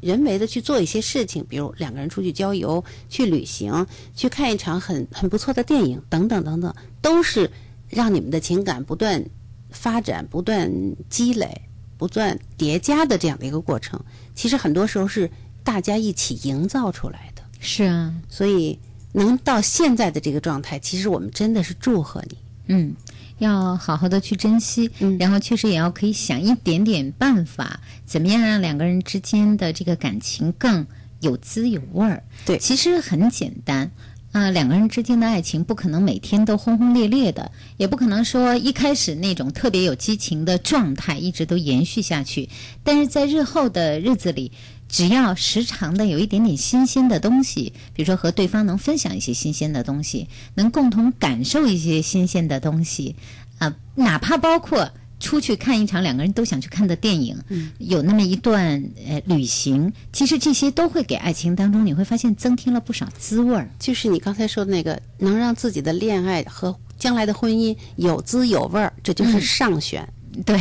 [0.00, 7.50] 人为的去做一些事情，比如两个人出去郊游、去旅行、去看一场很很不错的电影，等等等等，都是
[7.90, 9.22] 让你们的情感不断
[9.70, 10.70] 发展、不断
[11.08, 11.62] 积累、
[11.96, 14.00] 不断叠加的这样的一个过程。
[14.34, 15.30] 其实很多时候是
[15.62, 17.42] 大家一起营造出来的。
[17.60, 18.78] 是啊，所以
[19.12, 22.38] 能到现在的这个状态，其实我们真的是祝贺你。
[22.68, 22.94] 嗯，
[23.38, 30.86] 要好好的去珍惜，嗯然后确实也要可以想一点点办法，怎么样让两个人之间的这个感情更
[31.20, 32.22] 有滋有味儿。
[32.44, 33.90] 对其实很简单。
[34.30, 42.48] 啊、两个人之间的爱情不可能每天都轰轰烈烈的，也不可能说一开始那种特别有激情的状态一直都延续下去。
[42.84, 44.52] 但是在日后的日子里，
[44.88, 53.16] 只要时常的有一点点新鲜的东西，比如说和对方能分享一些新鲜的东西，能共同感受一些新鲜的东西，
[53.58, 57.36] 啊、哪怕包括出去看一场两个人都想去看的电影，
[57.78, 63.70] 有那么一段呃旅行，其实这些都会给爱情当中你会发现增添了不少滋味儿。
[63.78, 70.06] 就是你刚才说的那个，能让自己的恋爱和将来的婚姻有滋有味儿，这就是上选。
[70.46, 70.60] 对，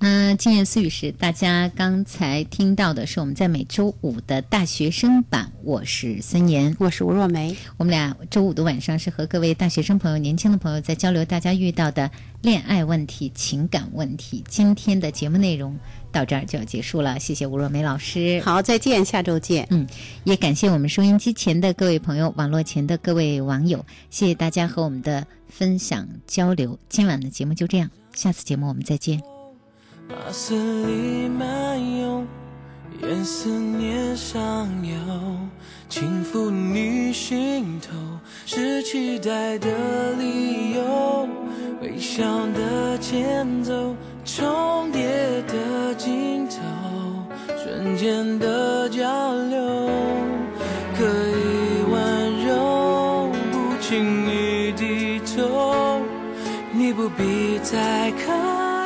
[0.00, 0.06] 好。
[0.30, 6.74] 嗯、今夜思雨时，大家刚才听到的是我们在每周五的大学生版，我是孙岩。
[6.78, 14.42] 我是吴若梅，我们俩周五的晚上是和各位大学生朋友、年轻的朋友在交流大家遇到的恋爱问题、情感问题。
[14.48, 15.78] 今天的节目内容
[16.10, 18.40] 到这儿就要结束了，谢谢吴若梅老师。
[18.42, 19.66] 好，再见，下周见。
[19.70, 19.86] 嗯，
[20.24, 26.78] 也感谢我们收音机前的各位朋友、网络前的各位网友，谢谢大家和我们的分享交流。
[26.88, 29.39] 今晚的节目就这样，下次节目我们再见。
[30.10, 30.54] 马斯
[30.86, 32.24] 里漫游，
[33.00, 34.92] 沿思念上游，
[35.88, 37.96] 轻抚你心头，
[38.44, 39.68] 是期待的
[40.18, 41.28] 理由。
[41.80, 43.94] 微笑的前奏，
[44.24, 45.06] 重叠
[45.46, 46.56] 的镜头，
[47.56, 49.88] 瞬间的交流，
[50.98, 56.00] 可以温柔，不轻易低头，
[56.72, 58.79] 你不必再看。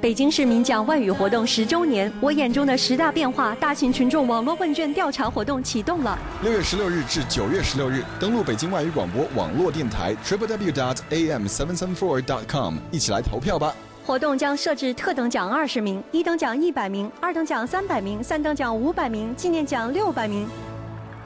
[0.02, 6.18] 北京市民讲外语活动十周年，我眼中的十大变化大型群众网络问卷调查活动启动了。
[6.42, 13.72] 六月十六日至九月十六日，登录北京外语广播网络电台 triple w dot am seven seven four dot com，一起来投票吧。
[14.04, 20.48] 活动将设置特等奖二十名，一等奖一百名，二等奖三百名，三等奖五百名，纪念奖六百名。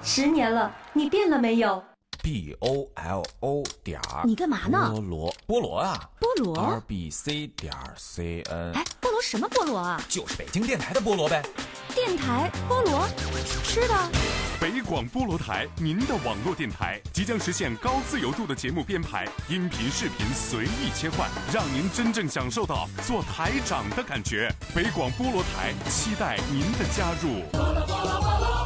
[0.03, 1.82] 十年了，你变了没有？
[2.27, 10.03] B o l o 点儿，你干嘛呢菠萝，菠萝啊，菠萝 r b c 点 c n，哎，菠萝什么菠萝啊？
[10.09, 11.41] 就是北京电台的菠萝呗。
[11.95, 13.07] 电台菠萝，
[13.62, 13.95] 吃的。
[14.61, 24.53] 北广菠萝台，您的网络电台即将实现高自由度的节目编排，音频、视频随意切换，让您真正享受到做台长的感觉。
[24.74, 28.66] 北广菠萝台，期待您的加入。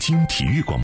[0.00, 0.78] 京体育广。